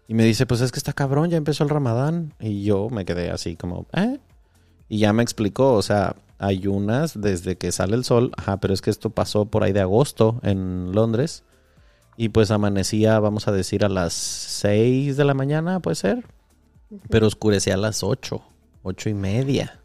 [0.08, 2.34] Y me dice, pues es que está cabrón, ya empezó el ramadán.
[2.40, 4.20] Y yo me quedé así como, ¿eh?
[4.90, 8.82] Y ya me explicó, o sea, ayunas desde que sale el sol, ajá, pero es
[8.82, 11.44] que esto pasó por ahí de agosto en Londres.
[12.16, 16.26] Y pues amanecía, vamos a decir, a las 6 de la mañana, puede ser.
[17.10, 18.42] Pero oscurecía a las 8,
[18.84, 19.80] ocho y media.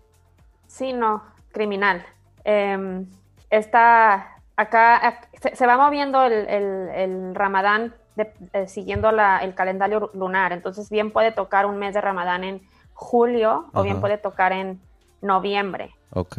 [0.66, 1.22] Sí, no,
[1.53, 2.05] criminal.
[2.45, 3.07] Eh,
[3.51, 5.20] está acá,
[5.55, 10.53] se, va moviendo el, ramadán eh, siguiendo el calendario lunar.
[10.53, 12.62] Entonces, bien puede tocar un mes de ramadán en
[12.93, 14.81] julio o bien puede tocar en
[15.22, 15.95] noviembre.
[16.11, 16.39] Ok.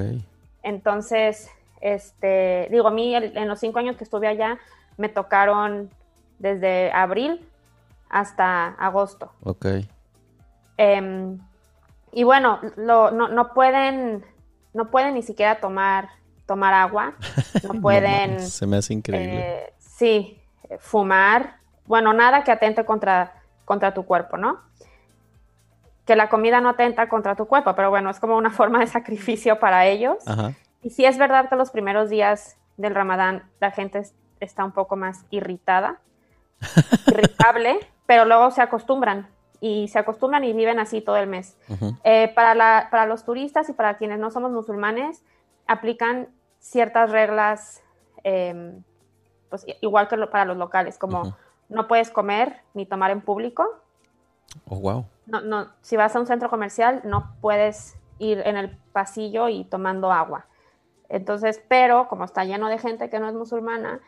[0.62, 4.60] Entonces, este, digo, a mí en los cinco años que estuve allá
[5.00, 5.90] me tocaron
[6.40, 7.48] desde abril
[8.10, 9.32] hasta agosto.
[9.44, 9.66] Ok.
[10.78, 11.40] Em,
[12.12, 14.26] y bueno, no, no, pueden,
[14.74, 16.10] no pueden ni siquiera tomar
[16.46, 17.14] tomar agua,
[17.64, 18.40] no pueden...
[18.40, 19.40] se me hace increíble.
[19.40, 20.42] Eh, sí,
[20.80, 24.60] fumar, bueno, nada que atente contra, contra tu cuerpo, ¿no?
[26.06, 28.88] Que la comida no atenta contra tu cuerpo, pero bueno, es como una forma de
[28.88, 30.18] sacrificio para ellos.
[30.82, 34.00] Y sí es verdad que los primeros días del ramadán la gente
[34.40, 36.00] está un poco más irritada,
[37.08, 39.28] irritable, pero luego se acostumbran
[39.62, 41.58] y se acostumbran y viven así todo el mes.
[42.04, 45.24] Eh, para, la, para los turistas y para quienes no somos musulmanes,
[45.68, 46.30] aplican
[46.60, 47.84] ciertas reglas,
[48.24, 48.84] em,
[49.50, 51.36] pues igual que para los locales, como
[51.68, 53.66] no puedes comer ni tomar en público.
[54.68, 55.06] Oh, wow.
[55.26, 59.64] No, no, si vas a un centro comercial, no puedes ir en el pasillo y
[59.66, 60.48] tomando agua.
[61.08, 64.00] Entonces, pero como está lleno de gente que no es musulmana,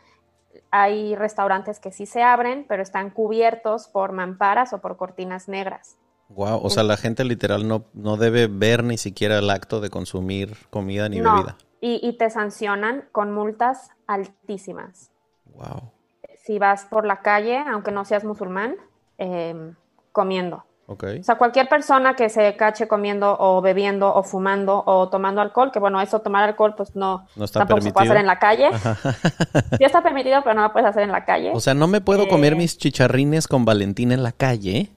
[0.70, 5.96] hay restaurantes que sí se abren, pero están cubiertos por mamparas o por cortinas negras.
[6.28, 9.90] Wow, o sea, la gente literal no, no debe ver ni siquiera el acto de
[9.90, 15.10] consumir comida ni bebida y, te sancionan con multas altísimas.
[15.46, 15.90] Wow.
[16.36, 18.76] Si vas por la calle, aunque no seas musulmán,
[19.18, 19.74] em,
[20.12, 20.64] comiendo.
[20.92, 21.20] Okay.
[21.20, 25.70] O sea, cualquier persona que se cache comiendo o bebiendo o fumando o tomando alcohol,
[25.72, 28.38] que bueno, eso tomar alcohol pues no, no está tampoco se puede hacer en la
[28.38, 28.70] calle.
[29.78, 31.52] sí está permitido, pero no lo puedes hacer en la calle.
[31.54, 34.90] O sea, no me puedo comer eh, mis chicharrines con Valentina en la calle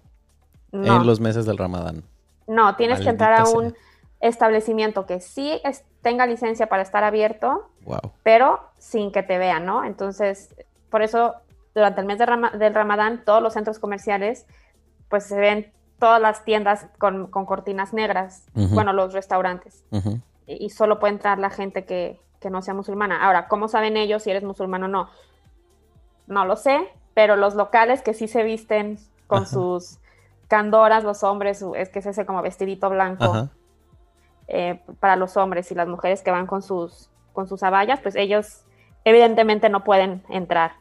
[0.74, 2.04] en los meses del Ramadán.
[2.48, 3.74] No, tienes que entrar a un
[4.20, 5.62] establecimiento que sí
[6.02, 7.70] tenga licencia para estar abierto,
[8.24, 9.86] pero sin que te vean, ¿no?
[9.86, 10.54] Entonces,
[10.90, 11.36] por eso
[11.74, 14.46] durante el mes del Ramadán todos los centros comerciales
[15.10, 19.84] pues se ven todas las tiendas con, cortinas negras, bueno, los restaurantes,
[20.48, 23.26] y, solo puede entrar la gente que, que no sea musulmana.
[23.26, 25.10] Ahora, ¿cómo saben ellos si eres musulmán o no?
[26.28, 30.00] No lo sé, pero los locales que sí se visten con sus
[30.48, 33.50] candoras, los hombres, es que es ese como vestidito blanco
[34.48, 38.16] eh, para los hombres y las mujeres que van con sus, con sus abayas, pues
[38.16, 38.64] ellos
[39.04, 40.74] evidentemente no pueden entrar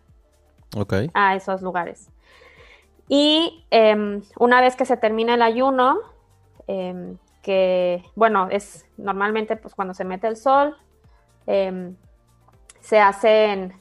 [1.15, 2.11] a esos lugares.
[3.09, 5.99] Y em, una vez que se termina el ayuno,
[6.67, 10.77] em, que bueno, es normalmente pues cuando se mete el sol,
[11.47, 11.97] em,
[12.81, 13.75] se hacen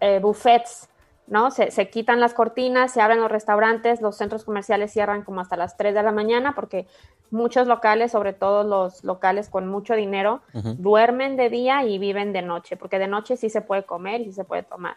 [0.00, 0.88] eh, buffets,
[1.26, 1.50] ¿no?
[1.50, 5.56] Se, se, quitan las cortinas, se abren los restaurantes, los centros comerciales cierran como hasta
[5.56, 6.86] las 3 de la mañana porque
[7.30, 12.42] muchos locales, sobre todo los locales con mucho dinero, duermen de día y viven de
[12.42, 14.96] noche, porque de noche sí se puede comer y sí se puede tomar.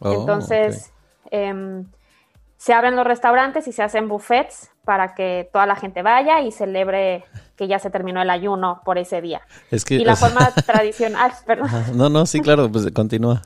[0.00, 0.92] Oh, Entonces,
[2.64, 6.50] se abren los restaurantes y se hacen buffets para que toda la gente vaya y
[6.50, 9.42] celebre que ya se terminó el ayuno por ese día.
[9.70, 11.68] y la forma tradicional, perdón.
[11.94, 13.42] No, no, sí, claro, pues continúa.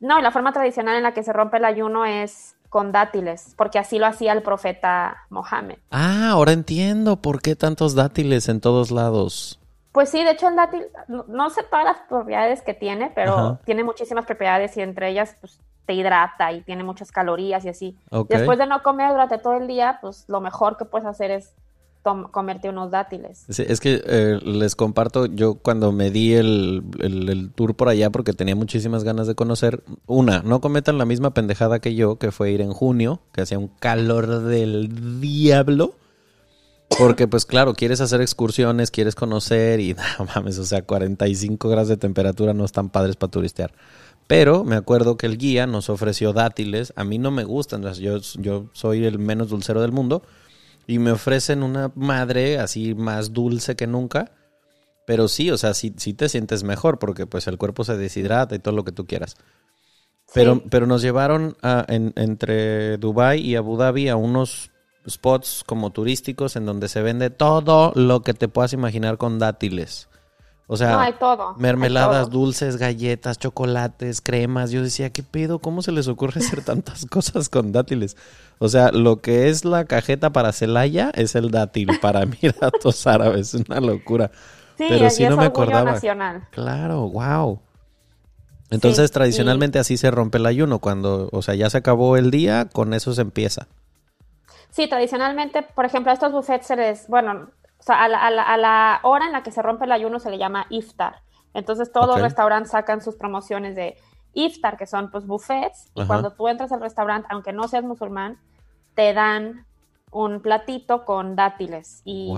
[0.00, 3.78] No, la forma tradicional en la que se rompe el ayuno es con dátiles, porque
[3.78, 5.78] así lo hacía el profeta Mohammed.
[5.92, 9.60] Ah, ahora entiendo por qué tantos dátiles en todos lados.
[9.92, 13.84] Pues sí, de hecho el dátil, no, sé todas las propiedades que tiene, pero tiene
[13.84, 17.96] muchísimas propiedades y entre ellas pues, te hidrata y tiene muchas calorías y así.
[18.28, 21.54] Después de no comer durante todo el día, pues lo mejor que puedes hacer es
[22.02, 23.44] comerte unos dátiles.
[23.48, 28.32] es que eh, les comparto, yo cuando me di el, el, tour por allá, porque
[28.32, 32.52] tenía muchísimas ganas de conocer, una, no cometan la misma pendejada que yo, que fue
[32.52, 35.94] ir en junio, que hacía un calor del diablo.
[36.98, 41.88] Porque, pues claro, quieres hacer excursiones, quieres conocer y no mames, o sea, 45 grados
[41.88, 43.72] de temperatura no están padres para turistear.
[44.30, 46.92] Pero me acuerdo que el guía nos ofreció dátiles.
[46.94, 50.22] A mí no me gustan, yo, yo soy el menos dulcero del mundo
[50.86, 54.30] y me ofrecen una madre así más dulce que nunca.
[55.04, 58.54] Pero sí, o sea, sí, sí te sientes mejor porque pues el cuerpo se deshidrata
[58.54, 59.34] y todo lo que tú quieras.
[60.32, 64.70] Pero, pero nos llevaron a, entre Dubai y Abu Dhabi a unos
[65.08, 70.08] spots como turísticos en donde se vende todo lo que te puedas imaginar con dátiles.
[70.72, 74.70] O sea, hay todo, mermeladas, dulces, galletas, chocolates, cremas.
[74.70, 75.58] Yo decía, ¿qué pedo?
[75.58, 78.16] ¿Cómo se les ocurre hacer tantas cosas con dátiles?
[78.60, 83.52] O sea, lo que es la cajeta para Celaya es el dátil para Emiratos Árabes.
[83.52, 84.30] Es una locura.
[84.78, 85.90] Sí, Pero sí no me acordaba.
[85.90, 86.46] Nacional.
[86.52, 87.60] Claro, wow.
[88.70, 90.78] Entonces, tradicionalmente así se rompe el ayuno.
[90.78, 93.66] Cuando, o sea, ya se acabó el día, con eso se empieza.
[94.70, 97.50] Sí, tradicionalmente, por ejemplo, a estos buffets se les, bueno,
[97.80, 100.66] o sea, a la, hora en la que se rompe el ayuno se le llama
[100.68, 101.22] iftar.
[101.54, 103.96] Entonces todos los restaurantes sacan sus promociones de
[104.34, 108.38] iftar, que son pues buffets, y cuando tú entras al restaurante, aunque no seas musulmán,
[108.94, 109.66] te dan
[110.12, 112.02] un platito con dátiles.
[112.04, 112.34] Y,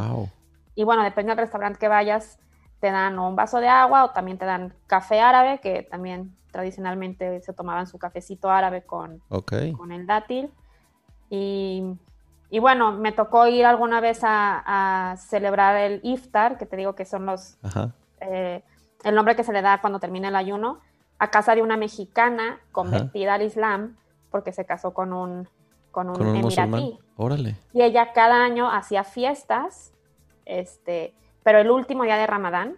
[0.74, 2.38] y bueno, depende del restaurante que vayas,
[2.78, 7.40] te dan un vaso de agua o también te dan café árabe, que también tradicionalmente
[7.40, 9.20] se tomaban su cafecito árabe con,
[9.76, 10.51] con el dátil.
[11.28, 11.97] Y
[12.53, 17.07] y bueno, me tocó ir alguna vez a, celebrar el iftar, que te digo que
[17.07, 17.57] son los...
[18.20, 18.62] Eh,
[19.05, 20.78] el nombre que se le da cuando termina el ayuno,
[21.18, 23.96] a casa de una mexicana convertida al Islam,
[24.30, 25.48] porque se casó con un,
[25.90, 26.98] con un, emiratí.
[27.16, 27.57] Órale.
[27.72, 29.94] Y ella cada año hacía fiestas,
[30.44, 32.76] este, pero el último día de Ramadán,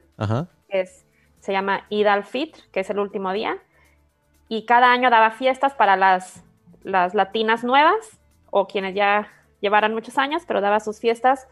[0.69, 1.05] es,
[1.41, 3.59] se llama Id al-Fitr, que es el último día,
[4.49, 6.45] y cada año daba fiestas para las,
[6.85, 8.21] las latinas nuevas
[8.53, 9.27] o quienes ya
[9.61, 11.47] llevaran muchos años, pero daba sus fiestas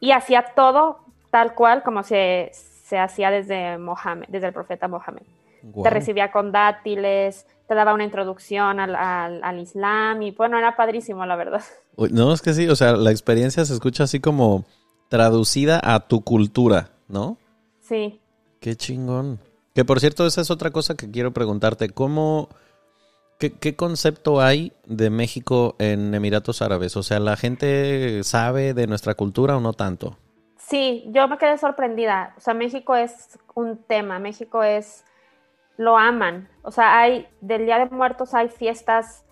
[0.00, 5.22] y hacía todo tal cual como se, se hacía desde Mohammed, desde el profeta Mohammed.
[5.82, 11.26] Te recibía con dátiles, te daba una introducción al, al, Islam y bueno, era padrísimo,
[11.26, 11.62] la verdad.
[12.10, 14.66] No, es que sí, o sea, la experiencia se escucha así como
[15.08, 17.38] traducida a tu cultura, ¿no?
[17.80, 18.20] Sí.
[18.60, 19.40] Qué chingón.
[19.74, 21.88] Que por cierto, esa es otra cosa que quiero preguntarte.
[21.88, 22.50] ¿Cómo,
[23.38, 26.96] ¿Qué, concepto hay de México en Emiratos Árabes?
[26.96, 30.16] O sea, ¿la gente sabe de nuestra cultura o no tanto?
[30.56, 32.34] Sí, yo me quedé sorprendida.
[32.38, 35.04] O sea, México es un tema, México es,
[35.76, 36.48] lo aman.
[36.62, 39.24] O sea, hay, del Día de Muertos hay fiestas,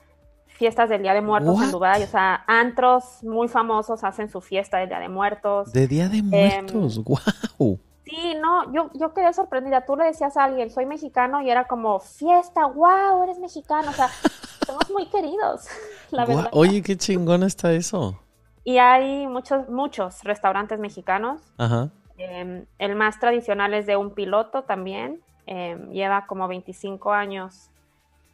[0.49, 2.03] fiestas del Día de Muertos en Dubái.
[2.03, 5.73] O sea, antros muy famosos hacen su fiesta del Día de Muertos.
[5.73, 7.81] De Día de Muertos, wow.
[8.05, 9.87] Sí, no, yo, yo quedé sorprendida.
[9.87, 13.91] Tú le decías a alguien, soy mexicano, y era como, fiesta, wow, eres mexicano.
[13.91, 14.09] O sea,
[14.67, 15.67] somos muy queridos,
[16.11, 16.51] la verdad.
[16.53, 18.21] Oye, qué chingón está eso.
[18.63, 21.41] Y hay muchos, muchos restaurantes mexicanos.
[21.59, 21.91] Ajá.
[22.17, 25.23] Em, el más tradicional es de un piloto también.
[25.47, 27.71] Em, lleva como 25 años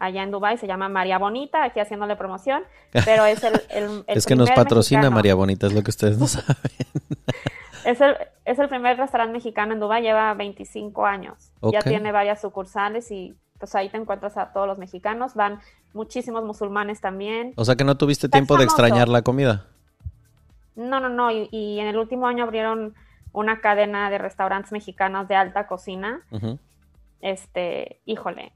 [0.01, 2.63] allá en Dubai se llama María Bonita, aquí haciéndole promoción,
[3.05, 3.61] pero es el...
[3.69, 6.57] el, es que nos patrocina María Bonita, es lo que ustedes no saben.
[7.85, 11.53] Es el, es el primer restaurante mexicano en Dubái, lleva 25 años.
[11.63, 15.61] Ya tiene varias sucursales y pues ahí te encuentras a todos los mexicanos, van
[15.93, 17.53] muchísimos musulmanes también.
[17.57, 19.67] O sea que no tuviste tiempo de extrañar la comida.
[20.77, 22.95] No, no, no, y, en el último año abrieron
[23.33, 26.23] una cadena de restaurantes mexicanos de alta cocina.
[27.21, 28.53] Este, híjole,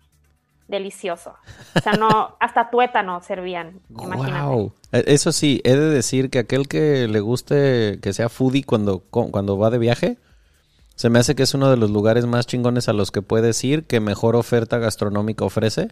[0.69, 1.35] delicioso.
[1.75, 4.73] O sea, no, hasta tuétano servían, imagínate.
[4.93, 9.01] E, eso sí, he de decir que aquel que le guste que sea foodie cuando,
[9.01, 10.19] cuando va de viaje,
[10.95, 13.63] se me hace que es uno de los lugares más chingones a los que puedes
[13.65, 15.89] ir, que mejor oferta gastronómica ofrece.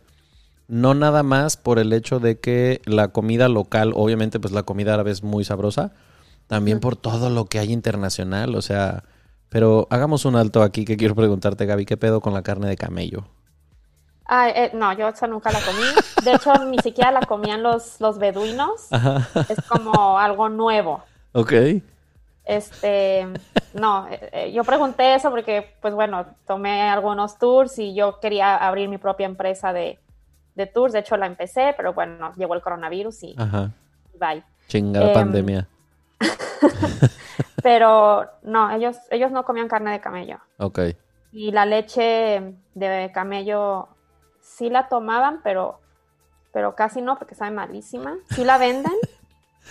[0.68, 4.94] No nada más por el hecho de que la comida local, obviamente pues la comida
[4.94, 5.92] árabe es muy sabrosa,
[6.46, 9.04] también por todo lo que hay internacional, o sea,
[9.48, 12.76] pero hagamos un alto aquí que quiero preguntarte, Gaby, ¿qué pedo con la carne de
[12.76, 13.26] camello?
[14.26, 15.84] Ah, eh, no, yo esa nunca la comí.
[16.24, 18.88] De hecho, ni siquiera la comían los, los beduinos.
[19.48, 21.02] Es como algo nuevo.
[21.32, 21.52] Ok.
[22.44, 23.28] Este,
[23.74, 28.56] no, eh, eh, yo pregunté eso porque, pues bueno, tomé algunos tours y yo quería
[28.56, 29.98] abrir mi propia empresa de,
[30.74, 30.92] tours.
[30.92, 33.36] De hecho, la empecé, pero bueno, llegó el coronavirus y
[34.18, 34.42] bye.
[34.68, 35.68] Chingada em, pandemia.
[37.62, 40.38] pero no, ellos, ellos no comían carne de camello.
[40.58, 40.80] Ok.
[41.32, 43.88] Y la leche de camello
[44.56, 45.80] sí la tomaban, pero,
[46.52, 48.16] pero casi no, porque sabe malísima.
[48.30, 48.92] Sí la venden.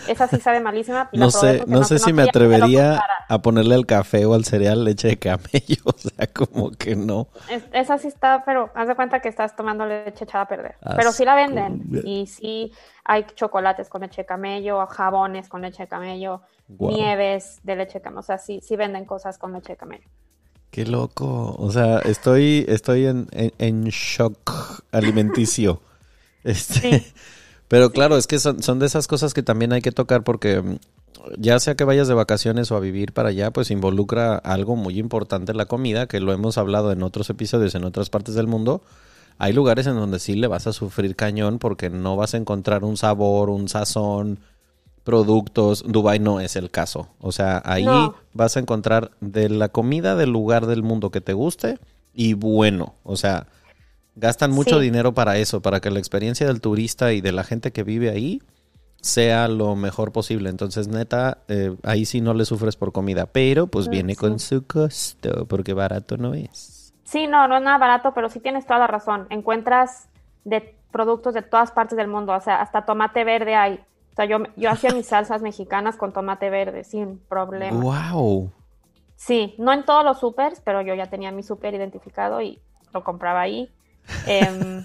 [0.07, 1.09] Esa sí sabe malísima.
[1.11, 5.09] no sé, no, sé si me atrevería a ponerle al café o al cereal leche
[5.09, 5.81] de camello.
[5.85, 7.27] O sea, como que no.
[7.73, 10.75] esa sí está, pero haz de cuenta que estás tomando leche echada a perder.
[10.95, 11.83] pero sí la venden.
[12.05, 12.71] Y sí
[13.03, 18.01] hay chocolates con leche de camello, jabones con leche de camello, nieves de leche de
[18.01, 18.21] camello.
[18.21, 20.07] O sea, sí, sí venden cosas con leche de camello.
[20.71, 21.55] Qué loco.
[21.59, 25.81] O sea, estoy, estoy en, en, shock alimenticio.
[26.43, 27.05] Este,
[27.67, 30.59] Pero claro, es que son, son de esas cosas que también hay que tocar porque
[30.59, 30.77] mm,
[31.37, 34.97] ya sea que vayas de vacaciones o a vivir para allá, pues involucra algo muy
[34.97, 38.81] importante la comida, que lo hemos hablado en otros episodios en otras partes del mundo.
[39.37, 42.83] Hay lugares en donde sí le vas a sufrir cañón porque no vas a encontrar
[42.83, 44.39] un sabor, un sazón,
[45.03, 45.83] productos.
[45.87, 47.07] Dubai no es el caso.
[47.19, 47.85] O sea, ahí
[48.33, 51.79] vas a encontrar de la comida del lugar del mundo que te guste
[52.13, 52.95] y bueno.
[53.03, 53.47] O sea,
[54.15, 57.71] gastan mucho dinero para eso, para que la experiencia del turista y de la gente
[57.71, 58.41] que vive ahí
[59.01, 60.49] sea lo mejor posible.
[60.49, 64.65] Entonces, neta, eh, ahí sí no le sufres por comida, pero pues viene con su
[64.65, 66.93] costo, porque barato no es.
[67.03, 69.25] Sí, no, no es nada barato, pero sí tienes toda la razón.
[69.29, 70.07] Encuentras
[70.45, 73.79] de productos de todas partes del mundo, o sea, hasta tomate verde hay,
[74.11, 77.77] o sea, yo, yo hacía mis salsas mexicanas con tomate verde sin problema.
[77.77, 78.51] ¡Wow!
[79.15, 82.59] Sí, no en todos los supers, pero yo ya tenía mi super identificado y
[82.93, 83.69] lo compraba ahí.
[84.25, 84.83] Em,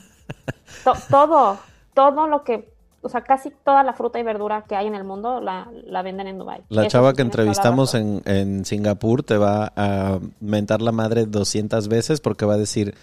[1.11, 1.59] todo,
[1.95, 2.72] todo lo que,
[3.03, 5.68] o sea, casi toda la fruta y verdura que hay en el mundo la,
[6.03, 6.62] venden en Dubai.
[6.68, 12.20] La chava que entrevistamos en, en Singapur te va a mentar la madre 200 veces
[12.20, 12.95] porque va a decir,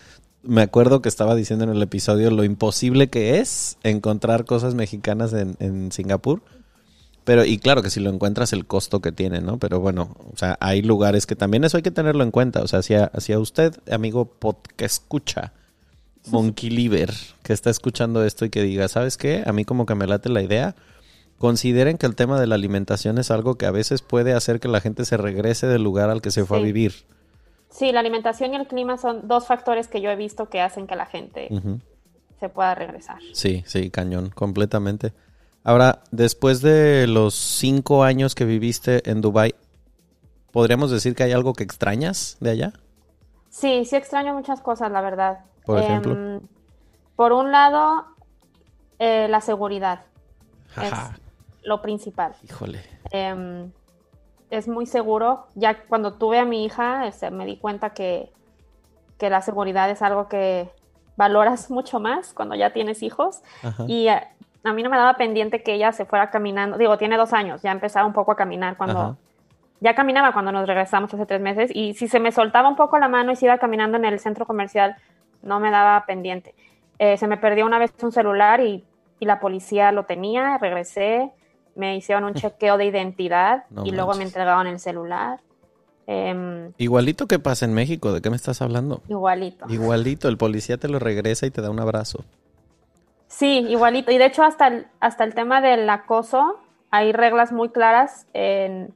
[0.43, 5.33] me acuerdo que estaba diciendo en el episodio lo imposible que es encontrar cosas mexicanas
[5.33, 6.41] en, en Singapur.
[7.23, 9.57] Pero, y claro que si lo encuentras, el costo que tiene, ¿no?
[9.57, 12.61] Pero bueno, o sea, hay lugares que también eso hay que tenerlo en cuenta.
[12.61, 14.29] O sea, hacia, hacia usted, amigo
[14.75, 15.53] que escucha,
[16.27, 19.43] Monkey Liver, que está escuchando esto y que diga, ¿sabes qué?
[19.45, 20.75] A mí como que me late la idea.
[21.37, 24.67] Consideren que el tema de la alimentación es algo que a veces puede hacer que
[24.67, 26.93] la gente se regrese del lugar al que se fue a vivir.
[27.73, 30.85] Sí, la alimentación y el clima son dos factores que yo he visto que hacen
[30.85, 31.49] que la gente
[32.39, 33.17] se pueda regresar.
[33.33, 35.11] Sí, sí, cañón, completamente.
[35.63, 39.55] Ahora, después de los cinco años que viviste en Dubai,
[40.51, 42.73] ¿podríamos decir que hay algo que extrañas de allá?
[43.49, 45.39] Sí, sí extraño muchas cosas, la verdad.
[45.65, 46.13] Por ejemplo.
[46.13, 46.41] Em,
[47.15, 48.05] por un lado,
[48.99, 50.01] eh, la seguridad.
[50.79, 50.93] Es
[51.63, 52.35] lo principal.
[52.43, 52.83] Híjole.
[53.09, 53.65] Eh,
[54.53, 55.47] es muy seguro.
[55.55, 58.31] Ya cuando tuve a mi hija, este, me di cuenta que,
[59.19, 60.69] la seguridad es algo que
[61.15, 63.41] valoras mucho más cuando ya tienes hijos.
[63.87, 64.27] Y a,
[64.73, 66.77] mí no me daba pendiente que ella se fuera caminando.
[66.77, 69.17] Digo, tiene dos años, ya empezaba un poco a caminar cuando...
[69.79, 72.97] Ya caminaba cuando nos regresamos hace tres meses y si se me soltaba un poco
[72.99, 74.95] la mano y se iba caminando en el centro comercial,
[75.41, 76.55] no me daba pendiente.
[76.99, 78.85] Eh, se me perdió una vez un celular y,
[79.19, 81.33] y la policía lo tenía, regresé,
[81.75, 85.39] me hicieron un chequeo de identidad y luego me entregaban el celular.
[86.05, 89.01] Em, igualito que pasa en México, ¿de qué me estás hablando?
[89.07, 89.65] Igualito.
[89.69, 92.25] Igualito, el policía te lo regresa y te da un abrazo.
[93.27, 94.11] Sí, igualito.
[94.11, 96.59] Y de hecho hasta el, hasta el tema del acoso,
[96.91, 98.93] hay reglas muy claras en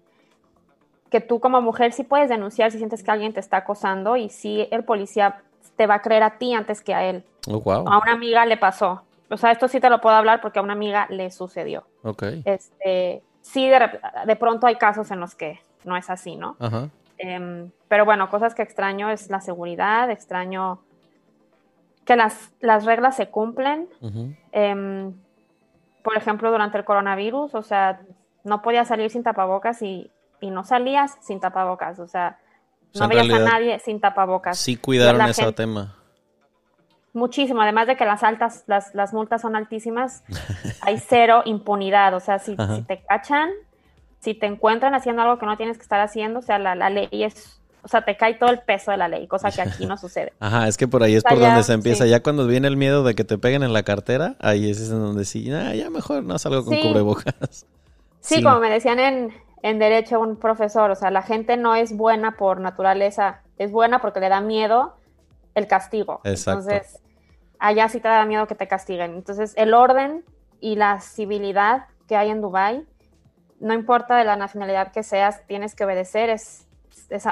[1.10, 4.30] que tú como mujer sí puedes denunciar si sientes que alguien te está acosando y
[4.30, 5.42] sí el policía
[5.78, 7.24] te va a creer a ti antes que a él.
[7.48, 7.88] Oh, wow.
[7.88, 10.62] A una amiga le pasó o sea, esto sí te lo puedo hablar porque a
[10.62, 11.88] una amiga le sucedió.
[12.04, 12.24] Ok.
[12.46, 16.56] Este, sí, de, pronto hay casos en los que no es así, ¿no?
[16.60, 16.90] Ajá.
[17.18, 20.82] Em, pero bueno, cosas que extraño es la seguridad, extraño
[22.06, 23.90] que las, las reglas se cumplen.
[24.52, 25.14] Em,
[26.04, 28.00] por ejemplo, durante el coronavirus, o sea,
[28.44, 30.12] no podías salir sin tapabocas y,
[30.42, 32.40] no salías sin tapabocas, o sea,
[32.94, 34.58] no veías a nadie sin tapabocas.
[34.58, 35.96] Sí cuidaron ese tema.
[37.18, 40.24] Muchísimo, además de que las altas, las, las multas son altísimas,
[40.82, 43.50] hay cero impunidad, o sea, si, si, te cachan,
[44.20, 46.92] si te encuentran haciendo algo que no tienes que estar haciendo, o sea, la, la
[46.92, 49.86] ley es o sea, te cae todo el peso de la ley, cosa que aquí
[49.86, 50.34] no sucede.
[50.40, 52.06] Ajá, es que por ahí es por donde se empieza.
[52.06, 55.00] Ya cuando viene el miedo de que te peguen en la cartera, ahí es en
[55.00, 57.66] donde sí, ah, ya mejor no salgo con cubrebocas.
[58.20, 61.96] Sí, como me decían en, en Derecho un profesor, o sea, la gente no es
[61.96, 64.98] buena por naturaleza, es buena porque le da miedo
[65.56, 66.20] el castigo.
[66.26, 66.70] Exacto.
[66.70, 67.00] Entonces,
[67.60, 69.16] allá sí te da miedo que te castiguen.
[69.16, 70.24] Entonces, el orden
[70.60, 72.86] y la civilidad que hay en Dubái,
[73.60, 76.68] no importa de la nacionalidad que seas, tienes que obedecer, es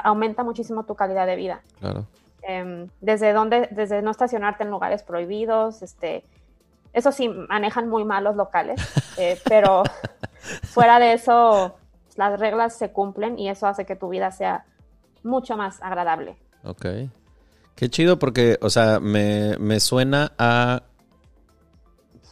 [0.02, 1.62] aumenta muchísimo tu calidad de vida.
[1.80, 2.06] Claro.
[2.42, 6.22] Em, desde donde, desde no estacionarte en lugares prohibidos, este,
[6.92, 8.80] eso sí, manejan muy mal los locales,
[9.18, 9.82] eh, pero
[10.62, 11.76] fuera de eso,
[12.16, 14.64] las reglas se cumplen y eso hace que tu vida sea
[15.22, 16.36] mucho más agradable.
[16.64, 16.86] Ok.
[17.76, 20.82] Qué chido porque, o sea, me, me suena a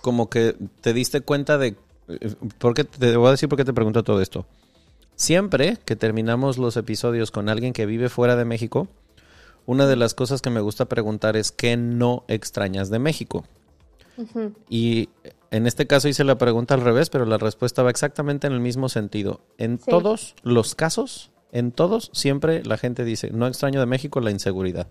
[0.01, 1.77] como que te diste cuenta de...
[2.09, 4.47] Eh, porque te voy a decir por qué te pregunto todo esto.
[5.17, 8.89] Siempre que terminamos los episodios con alguien que vive fuera de México,
[9.67, 13.45] una de las cosas que me gusta preguntar es ¿qué no extrañas de México?
[14.69, 15.09] Y
[15.51, 18.61] en este caso hice la pregunta al revés, pero la respuesta va exactamente en el
[18.61, 19.41] mismo sentido.
[19.59, 24.31] En todos los casos, en todos, siempre la gente dice, no extraño de México la
[24.31, 24.89] inseguridad.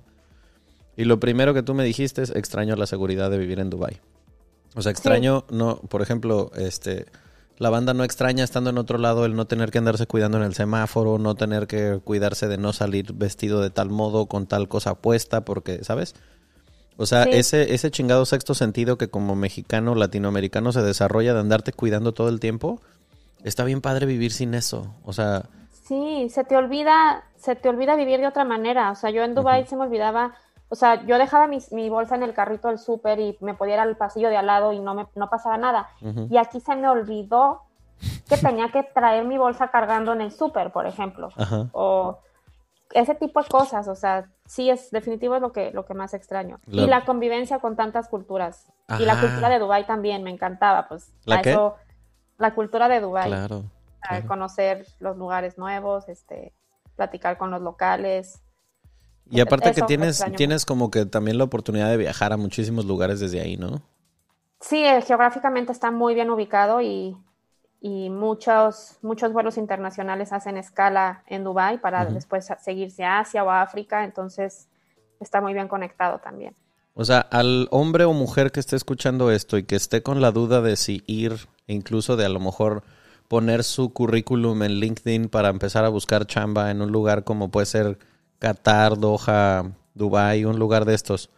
[0.96, 4.00] Y lo primero que tú me dijiste es extraño la seguridad de vivir en Dubai.
[4.76, 7.06] O sea, extraño, no, por ejemplo, este,
[7.58, 10.44] la banda no extraña estando en otro lado el no tener que andarse cuidando en
[10.44, 14.68] el semáforo, no tener que cuidarse de no salir vestido de tal modo con tal
[14.68, 16.16] cosa puesta, porque, ¿sabes?
[16.98, 21.74] O sea, ese, ese chingado sexto sentido que como mexicano, latinoamericano se desarrolla de andarte
[21.74, 22.82] cuidando todo el tiempo,
[23.44, 24.94] está bien padre vivir sin eso.
[25.04, 25.50] O sea...
[25.88, 28.92] Sí, se te olvida, se te olvida vivir de otra manera.
[28.92, 30.36] O sea, yo en Dubai se me olvidaba
[30.74, 33.80] o sea, yo dejaba mi, bolsa en el carrito del súper y me podía ir
[33.80, 35.90] al pasillo de al lado y no me no pasaba nada.
[36.32, 37.62] Y aquí se me olvidó
[38.28, 41.30] que tenía que traer mi bolsa cargando en el súper, por ejemplo.
[41.74, 42.18] O
[42.90, 46.16] ese tipo de cosas, o sea, sí es definitivo es lo que, lo que más
[46.16, 46.60] extraño.
[46.66, 48.74] Y la convivencia con tantas culturas.
[48.98, 51.14] Y la cultura de Dubai también me encantaba, pues.
[51.26, 51.76] ¿La Eso,
[52.40, 53.30] la cultura de Dubai.
[53.30, 53.64] Claro,
[54.28, 56.52] Conocer los lugares nuevos, este,
[56.96, 58.42] platicar con los locales.
[59.30, 63.20] Y aparte que tienes, tienes como que también la oportunidad de viajar a muchísimos lugares
[63.20, 63.82] desde ahí, ¿no?
[64.60, 67.18] Sí, eh, geográficamente está muy bien ubicado y,
[67.82, 73.62] muchos, muchos vuelos internacionales hacen escala en Dubái para después seguirse a Asia o a
[73.62, 74.70] África, entonces
[75.20, 76.56] está muy bien conectado también.
[76.94, 80.32] O sea, al hombre o mujer que esté escuchando esto y que esté con la
[80.32, 82.84] duda de si ir, incluso de a lo mejor
[83.28, 87.66] poner su currículum en LinkedIn para empezar a buscar chamba en un lugar como puede
[87.66, 87.98] ser
[88.44, 91.30] Qatar, Doha, Dubai, un lugar de estos.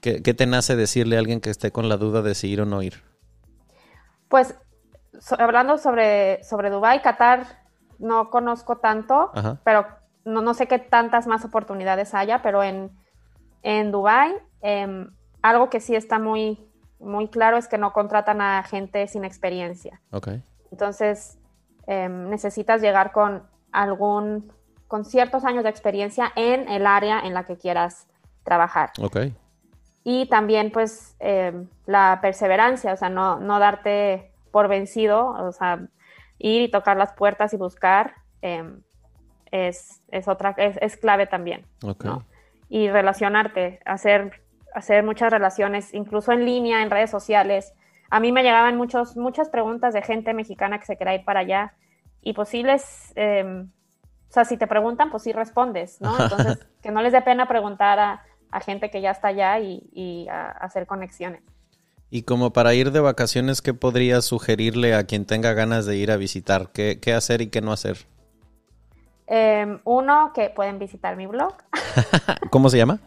[0.00, 2.64] ¿Qué, te nace decirle a alguien que esté con la duda de si ir o
[2.64, 3.02] no ir?
[4.28, 4.56] Pues
[5.38, 7.44] hablando sobre, sobre Dubai, Qatar
[7.98, 9.30] no conozco tanto,
[9.62, 9.86] pero
[10.24, 12.90] no, no, sé qué tantas más oportunidades haya, pero en,
[13.62, 15.10] en Dubai em,
[15.42, 16.66] algo que sí está muy,
[16.98, 20.00] muy claro es que no contratan a gente sin experiencia.
[20.10, 20.42] Okay.
[20.70, 21.38] Entonces,
[21.86, 24.50] em, necesitas llegar con algún
[24.92, 28.06] con ciertos años de experiencia en el área en la que quieras
[28.44, 28.90] trabajar.
[29.00, 29.20] Ok.
[30.04, 35.80] Y también, pues, em, la perseverancia, o sea, no, no darte por vencido, o sea,
[36.38, 38.82] ir y tocar las puertas y buscar em,
[39.50, 41.64] es, es, otra, es, es, clave también.
[41.82, 42.04] Ok.
[42.68, 44.42] Y relacionarte, hacer,
[44.74, 47.72] hacer muchas relaciones, incluso en línea, en redes sociales.
[48.10, 51.40] A mí me llegaban muchos, muchas preguntas de gente mexicana que se quería ir para
[51.40, 51.72] allá
[52.20, 53.64] y posibles eh,
[54.32, 56.18] o sea, si te preguntan, pues sí respondes, ¿no?
[56.18, 60.86] Entonces, que no les dé pena preguntar a, gente que ya está allá y, hacer
[60.86, 61.42] conexiones.
[62.08, 66.10] Y como para ir de vacaciones, ¿qué podrías sugerirle a quien tenga ganas de ir
[66.10, 66.70] a visitar?
[66.72, 68.06] ¿Qué, hacer y qué no hacer?
[69.26, 71.52] Em, uno, que pueden visitar mi blog.
[72.50, 73.00] ¿Cómo se llama?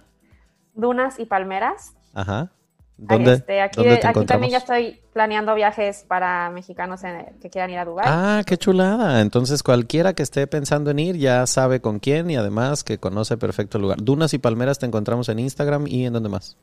[0.76, 1.95] Dunas y Palmeras.
[2.13, 2.51] Ajá.
[2.97, 7.01] ¿Dónde, este, aquí, aquí también ya estoy planeando viajes para mexicanos
[7.41, 8.05] que quieran ir a Dubái.
[8.07, 9.19] Ah, qué chulada.
[9.19, 13.35] Entonces cualquiera que esté pensando en ir ya sabe con quién y además que conoce
[13.35, 13.97] perfecto el lugar.
[14.01, 16.57] Dunas y Palmeras te encontramos en Instagram y en dónde más.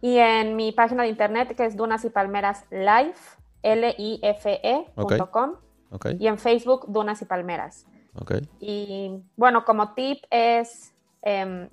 [0.00, 3.14] Y en mi página de internet que es Dunas y Palmeras Live,
[3.62, 5.52] L-I-F-E.com.
[5.90, 6.16] Okay.
[6.18, 7.86] Y en Facebook Dunas y Palmeras.
[8.14, 8.48] Okay.
[8.58, 11.68] Y bueno, como tip es em,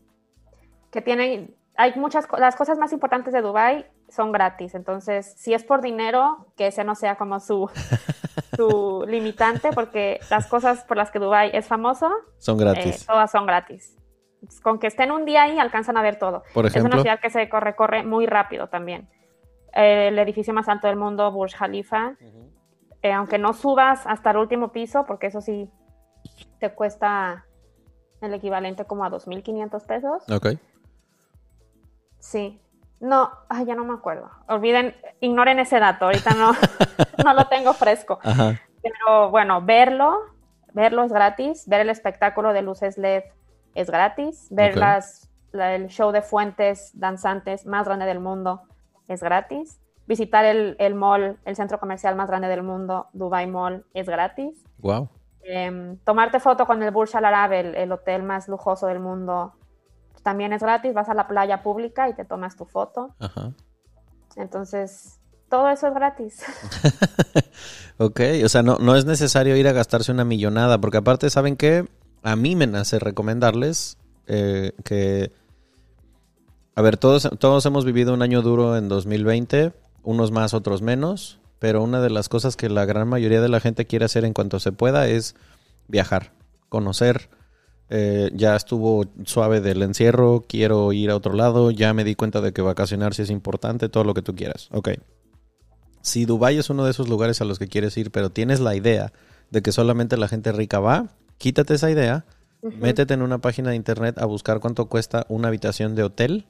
[0.91, 5.63] que tienen hay muchas, las cosas más importantes de Dubai son gratis, entonces si es
[5.63, 7.69] por dinero, que ese no sea como su,
[8.55, 13.01] su limitante, porque las cosas por las que Dubai es famoso son gratis.
[13.01, 13.97] Eh, todas son gratis.
[14.61, 16.43] Con que estén un día ahí alcanzan a ver todo.
[16.53, 19.09] Por ejemplo, es una ciudad que se corre, corre muy rápido también.
[19.73, 22.15] el edificio más alto del mundo, Burj Khalifa,
[23.01, 25.69] eh, aunque no subas hasta el último piso, porque eso sí
[26.59, 27.45] te cuesta
[28.21, 30.23] el equivalente como a 2.500 pesos.
[30.31, 30.59] Ok.
[32.25, 32.59] Sí.
[32.99, 34.31] No, ay, ya no me acuerdo.
[34.47, 36.53] Olviden, ignoren ese dato, ahorita no,
[37.23, 38.19] no lo tengo fresco.
[38.81, 40.17] Pero bueno, verlo,
[40.73, 43.23] verlo es gratis, ver el espectáculo de luces LED
[43.75, 48.61] es gratis, ver las, el show de fuentes danzantes más grande del mundo
[49.07, 53.85] es gratis, visitar el, el, mall, el centro comercial más grande del mundo, Dubai Mall,
[53.93, 54.65] es gratis.
[54.79, 55.09] Wow.
[55.43, 59.53] Em, tomarte foto con el Burj Al Arab, el, hotel más lujoso del mundo,
[60.25, 60.91] también es gratis.
[60.91, 63.15] Vas a la playa pública y te tomas tu foto.
[63.19, 63.51] Ajá.
[64.35, 65.19] Entonces,
[65.49, 66.43] todo eso es gratis.
[67.99, 71.55] ok, o sea, no, no es necesario ir a gastarse una millonada, porque aparte, ¿saben
[71.55, 71.87] qué?
[72.23, 75.31] A mí me nace recomendarles eh, que...
[76.73, 81.39] A ver, todos, todos hemos vivido un año duro en 2020, unos más, otros menos,
[81.59, 84.33] pero una de las cosas que la gran mayoría de la gente quiere hacer en
[84.33, 85.35] cuanto se pueda es
[85.87, 86.33] viajar,
[86.67, 87.29] conocer.
[87.89, 92.41] Eh, ya estuvo suave del encierro, quiero ir a otro lado, ya me di cuenta
[92.41, 94.69] de que vacacionar sí es importante, todo lo que tú quieras.
[94.71, 94.89] Ok.
[96.01, 98.75] Si Dubái es uno de esos lugares a los que quieres ir, pero tienes la
[98.75, 99.11] idea
[99.51, 102.25] de que solamente la gente rica va, quítate esa idea,
[102.79, 106.45] métete en una página de internet a buscar cuánto cuesta una habitación de hotel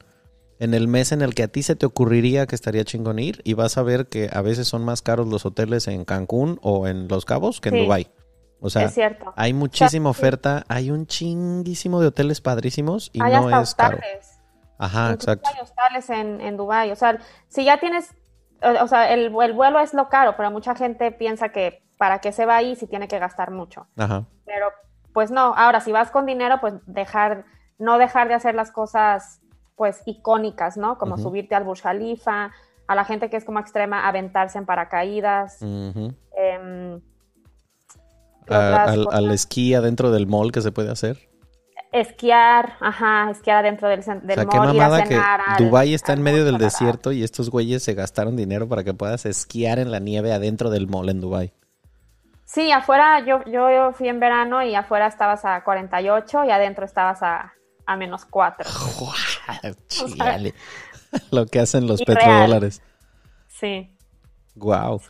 [0.59, 3.41] en el mes en el que a ti se te ocurriría que estaría chingón ir
[3.43, 6.88] y vas a ver que a veces son más caros los hoteles en Cancún o
[6.88, 8.07] en Los Cabos que en Dubái.
[8.66, 8.89] O sea,
[9.36, 13.99] hay muchísima oferta, hay un chinguísimo de hoteles padrísimos y no es caro.
[14.80, 15.47] Ajá, exacto.
[15.53, 16.91] Hay hostales en, en Dubái.
[16.91, 18.16] O sea, si ya tienes,
[18.82, 22.32] o, sea, el, el, vuelo es lo caro, pero mucha gente piensa que para qué
[22.32, 23.86] se va ahí si tiene que gastar mucho.
[23.97, 24.26] Ajá.
[24.45, 24.70] Pero
[25.13, 27.45] pues no, ahora si vas con dinero, pues dejar,
[27.78, 29.41] no dejar de hacer las cosas
[29.76, 30.97] pues icónicas, ¿no?
[30.97, 32.51] Como subirte al Burj Khalifa,
[32.88, 35.59] a la gente que es como extrema, aventarse en paracaídas.
[38.47, 41.29] Em, al, esquí adentro del mall que se puede hacer.
[41.91, 44.49] Esquiar, ajá, esquiar adentro del, del o mall.
[44.49, 45.19] Qué mamada que
[45.63, 49.25] Dubái está en medio del desierto y estos güeyes se gastaron dinero para que puedas
[49.25, 51.53] esquiar en la nieve adentro del mall en Dubái.
[52.43, 57.23] Sí, afuera yo, yo fui en verano y afuera estabas a 48 y adentro estabas
[57.23, 58.69] a a menos 4.
[61.31, 62.81] Lo que hacen los petrodólares.
[63.47, 63.89] Sí.
[64.55, 65.01] Wow.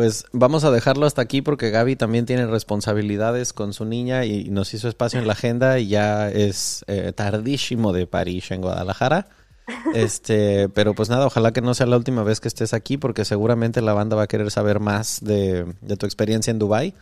[0.00, 4.48] Pues vamos a dejarlo hasta aquí porque Gaby también tiene responsabilidades con su niña y
[4.48, 9.26] nos hizo espacio en la agenda y ya es eh, tardísimo de París en Guadalajara.
[9.94, 13.26] Este, pero pues nada, ojalá que no sea la última vez que estés aquí porque
[13.26, 15.66] seguramente la banda va a querer saber más de,
[15.98, 16.94] tu experiencia en Dubai.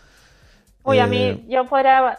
[0.82, 2.18] Uy, a mí eh, yo podría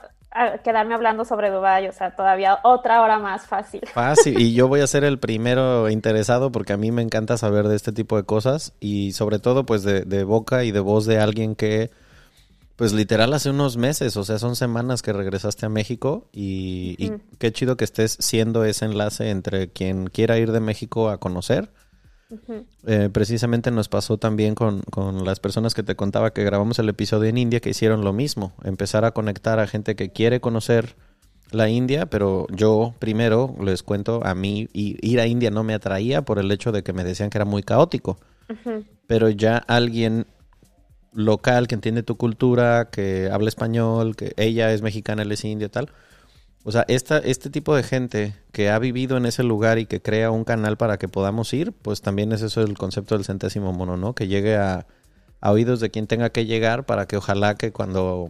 [0.63, 3.81] quedarme hablando sobre Dubái, o sea, todavía otra hora más fácil.
[3.91, 7.67] Fácil, y yo voy a ser el primero interesado porque a mí me encanta saber
[7.67, 11.19] de este tipo de cosas y sobre todo pues de, boca y de voz de
[11.19, 11.89] alguien que
[12.75, 17.51] pues literal hace unos meses, o sea, son semanas que regresaste a México y, qué
[17.51, 21.69] chido que estés siendo ese enlace entre quien quiera ir de México a conocer
[22.85, 24.83] eh, precisamente nos pasó también con,
[25.25, 28.53] las personas que te contaba que grabamos el episodio en India que hicieron lo mismo,
[28.63, 30.95] empezar a conectar a gente que quiere conocer
[31.51, 36.21] la India, pero yo primero les cuento, a mí ir a India no me atraía
[36.21, 38.19] por el hecho de que me decían que era muy caótico,
[39.07, 40.27] pero ya alguien
[41.11, 45.69] local que entiende tu cultura, que habla español, que ella es mexicana, él es india,
[45.69, 45.89] tal,
[46.63, 50.01] o sea, esta, este tipo de gente que ha vivido en ese lugar y que
[50.01, 53.71] crea un canal para que podamos ir, pues también es eso el concepto del centésimo
[53.71, 54.13] mono, ¿no?
[54.13, 54.85] Que llegue a,
[55.41, 58.29] oídos de quien tenga que llegar para que ojalá que cuando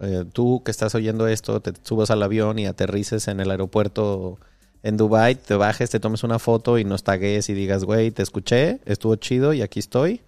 [0.00, 4.38] eh, tú que estás oyendo esto te subas al avión y aterrices en el aeropuerto
[4.84, 8.22] en Dubai, te bajes, te tomes una foto y nos tagues y digas, güey, te
[8.22, 10.20] escuché, estuvo chido y aquí estoy.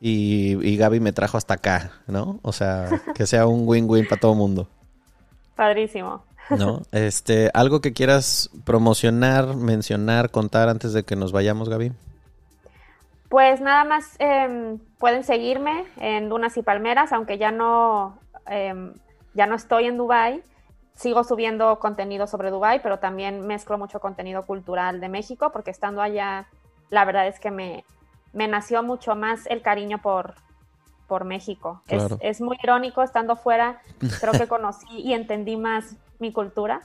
[0.00, 2.38] Y, y Gaby me trajo hasta acá, ¿no?
[2.42, 4.68] O sea, que sea un win-win para todo el mundo.
[5.56, 6.27] Padrísimo.
[6.50, 6.82] ¿No?
[6.92, 11.92] Este, algo que quieras promocionar, mencionar, contar antes de que nos vayamos, Gaby.
[13.28, 18.94] Pues nada más em, pueden seguirme en Dunas y Palmeras, aunque ya no, em,
[19.34, 20.42] ya no estoy en Dubai.
[20.94, 26.00] Sigo subiendo contenido sobre Dubai, pero también mezclo mucho contenido cultural de México, porque estando
[26.00, 26.46] allá,
[26.88, 27.84] la verdad es que me,
[28.32, 30.34] me nació mucho más el cariño por,
[31.06, 31.82] por México.
[31.86, 33.80] Es, es, muy irónico, estando fuera,
[34.20, 36.82] creo que conocí y entendí más mi cultura.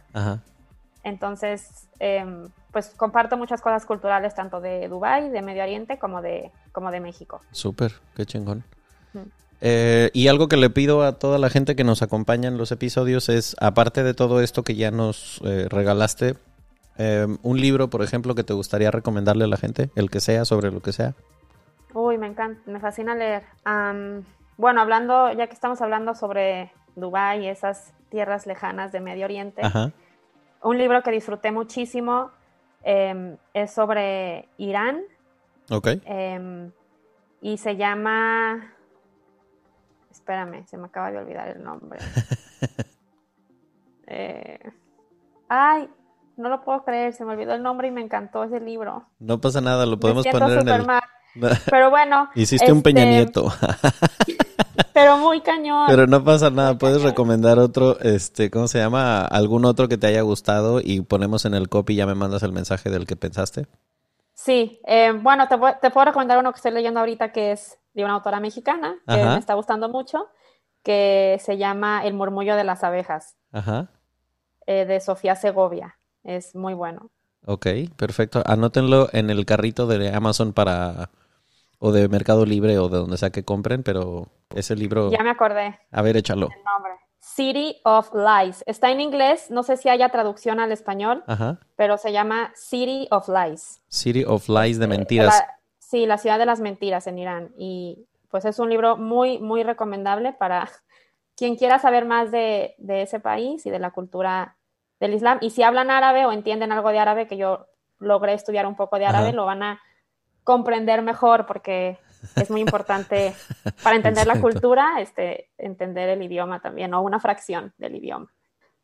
[1.04, 6.52] Entonces, em, pues comparto muchas cosas culturales tanto de Dubái, de Medio Oriente, como de,
[6.72, 7.42] como de México.
[7.52, 8.64] Súper, qué chingón.
[9.66, 12.74] Eh, y algo que le pido a toda la gente que nos acompaña en los
[12.74, 16.36] episodios es, aparte de todo esto que ya nos eh, regalaste,
[16.98, 20.44] eh, un libro, por ejemplo, que te gustaría recomendarle a la gente, el que sea,
[20.44, 21.14] sobre lo que sea.
[21.94, 23.44] Uy, me encanta, me fascina leer.
[24.58, 29.64] bueno, hablando, ya que estamos hablando sobre Dubái y esas tierras lejanas de Medio Oriente,
[30.62, 32.30] un libro que disfruté muchísimo
[32.84, 35.02] em, es sobre Irán.
[35.72, 35.88] Ok.
[36.06, 36.72] Em,
[37.42, 38.72] y se llama.
[40.12, 42.00] Espérame, se me acaba de olvidar el nombre.
[44.06, 44.60] Eh,
[45.48, 45.90] ay,
[46.36, 49.08] no lo puedo creer, se me olvidó el nombre y me encantó ese libro.
[49.18, 50.88] No pasa nada, lo podemos poner en el.
[51.72, 52.30] Pero bueno.
[52.36, 53.52] Hiciste un Peña este, Nieto.
[55.04, 55.86] pero muy cañón.
[55.88, 59.26] Pero no pasa nada, puedes recomendar otro, este, ¿cómo se llama?
[59.26, 62.44] Algún otro que te haya gustado y ponemos en el copy y ya me mandas
[62.44, 63.68] el mensaje del que pensaste.
[64.34, 68.04] Sí, eh, bueno, te, te, puedo recomendar uno que estoy leyendo ahorita que es de
[68.04, 70.28] una autora mexicana, que me está gustando mucho,
[70.82, 73.90] que se llama El murmullo de las abejas, Ajá.
[74.66, 75.98] Eh, de Sofía Segovia.
[76.24, 77.12] Es muy bueno.
[77.46, 77.68] Ok,
[77.98, 78.42] perfecto.
[78.46, 81.10] Anótenlo en el carrito de Amazon para
[81.86, 85.12] o de Mercado Libre o de donde sea que compren, pero ese libro...
[85.12, 85.78] Ya me acordé.
[85.92, 86.48] A ver, échalo.
[86.48, 86.94] El nombre.
[87.20, 88.64] City of Lies.
[88.66, 91.26] Está en inglés, no sé si haya traducción al español,
[91.76, 93.82] pero se llama City of Lies.
[93.90, 95.44] City of Lies de mentiras.
[95.78, 97.54] sí, la ciudad de las mentiras en Irán.
[97.58, 100.70] Y pues es un libro muy, muy recomendable para
[101.36, 104.56] quien quiera saber más de, ese país y de la cultura
[105.02, 105.38] del Islam.
[105.42, 107.68] Y si hablan árabe o entienden algo de árabe, que yo
[108.00, 109.82] logré estudiar un poco de árabe, lo van a
[110.44, 111.98] comprender mejor porque
[112.36, 113.34] es muy importante
[113.84, 118.32] para entender la cultura, este, entender el idioma también, o una fracción del idioma.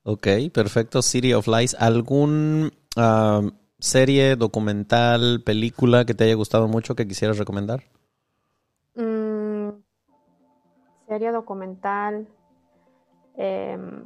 [0.03, 1.01] Ok, perfecto.
[1.01, 1.75] City of Lies.
[1.79, 2.71] ¿Algún
[3.79, 7.83] serie, documental, película que te haya gustado mucho que quisieras recomendar?
[8.95, 9.69] Mm,
[11.07, 12.27] serie, documental.
[13.37, 14.03] Em,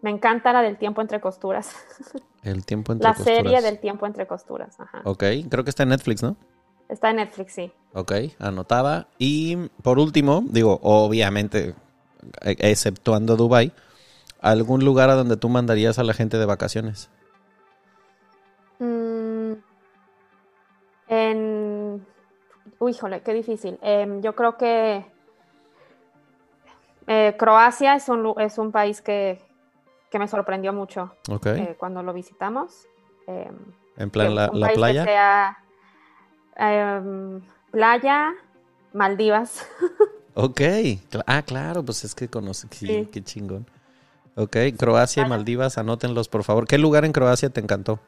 [0.00, 1.74] me encanta la del tiempo entre costuras.
[2.42, 3.26] El tiempo entre costuras.
[3.26, 4.78] La serie del tiempo entre costuras.
[4.78, 5.00] Ajá.
[5.04, 6.36] Ok, creo que está en Netflix, ¿no?
[6.88, 7.72] Está en Netflix, sí.
[7.92, 9.08] Ok, anotada.
[9.18, 11.74] Y por último, digo, obviamente,
[12.42, 13.72] e, exceptuando Dubai,
[14.40, 17.10] ¿algún lugar a donde tú mandarías a la gente de vacaciones?
[18.78, 19.52] Mm,
[21.08, 22.06] en...
[22.78, 23.78] Uy, híjole, qué difícil.
[23.80, 25.06] Em, yo creo que
[27.06, 29.40] eh, Croacia es un, es un país que,
[30.12, 31.12] me sorprendió mucho
[31.44, 32.86] eh, cuando lo visitamos.
[33.26, 33.56] Em,
[33.96, 35.63] en plan, la, la playa.
[36.56, 37.40] Em,
[37.70, 38.32] playa,
[38.92, 39.66] Maldivas.
[40.34, 40.60] ok,
[41.26, 43.66] ah, claro, pues es que conoce, sí, qué chingón.
[44.36, 46.66] Ok, Croacia y Maldivas, anótenlos por favor.
[46.66, 48.00] ¿Qué lugar en Croacia te encantó?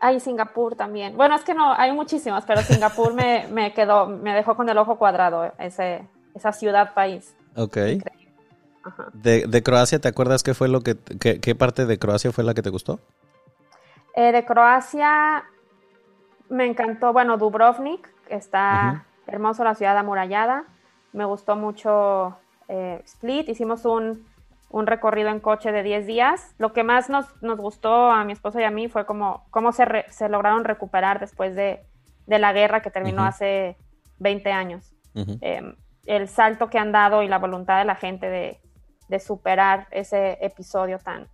[0.00, 1.16] Ay, Singapur también.
[1.16, 4.96] Bueno, es que no, hay muchísimas, pero Singapur me, quedó, me dejó con el ojo
[4.96, 7.34] cuadrado, ese, esa ciudad país.
[7.54, 7.76] Ok.
[9.12, 12.54] De, de, Croacia, ¿te acuerdas qué fue lo que, qué, parte de Croacia fue la
[12.54, 12.98] que te gustó?
[14.16, 15.44] Eh, de Croacia,
[16.50, 20.64] me encantó, bueno, Dubrovnik, está hermoso la ciudad amurallada.
[21.12, 22.36] Me gustó mucho
[22.68, 23.48] eh, Split.
[23.48, 24.26] Hicimos un,
[24.72, 26.54] recorrido en coche de 10 días.
[26.58, 29.86] Lo que más nos, gustó a mi esposo y a mí fue como, cómo se,
[30.28, 31.86] lograron recuperar después de,
[32.26, 33.76] la guerra que terminó hace
[34.18, 34.92] 20 años.
[35.14, 35.74] Em,
[36.06, 38.60] el salto que han dado y la voluntad de la gente de,
[39.18, 41.26] superar ese episodio tan,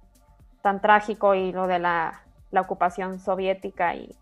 [0.63, 4.17] tan trágico y lo de la, la ocupación soviética y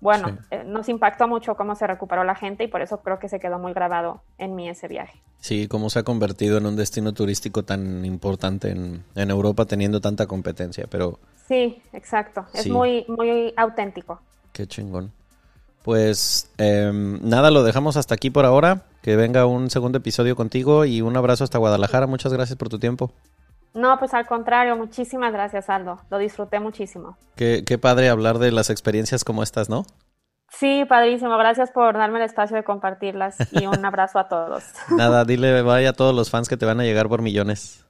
[0.00, 3.28] bueno, eh, nos impactó mucho cómo se recuperó la gente y por eso creo que
[3.28, 5.20] se quedó muy grabado en mí ese viaje.
[5.40, 10.26] Sí, cómo se ha convertido en un destino turístico tan importante en, Europa teniendo tanta
[10.26, 11.18] competencia, pero...
[11.46, 14.20] Sí, exacto, es muy, muy auténtico.
[14.52, 15.12] Qué chingón.
[15.82, 18.82] Pues em, nada, lo dejamos hasta aquí por ahora.
[19.00, 22.06] Que venga un segundo episodio contigo y un abrazo hasta Guadalajara.
[22.06, 23.10] Muchas gracias por tu tiempo.
[23.74, 26.00] No, pues al contrario, muchísimas gracias, Aldo.
[26.10, 27.16] Lo disfruté muchísimo.
[27.36, 29.84] Qué, qué padre hablar de las experiencias como estas, ¿no?
[30.50, 31.36] Sí, padrísimo.
[31.36, 34.64] Gracias por darme el espacio de compartirlas y un abrazo a todos.
[34.90, 37.84] Nada, dile bye a todos los fans que te van a llegar por millones.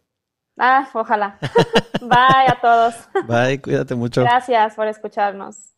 [0.59, 1.39] Ah, ojalá.
[2.01, 2.95] bye a todos.
[3.27, 4.23] Bye, cuídate mucho.
[4.23, 5.78] Gracias por escucharnos.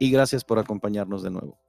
[0.00, 1.60] y gracias por acompañarnos de nuevo.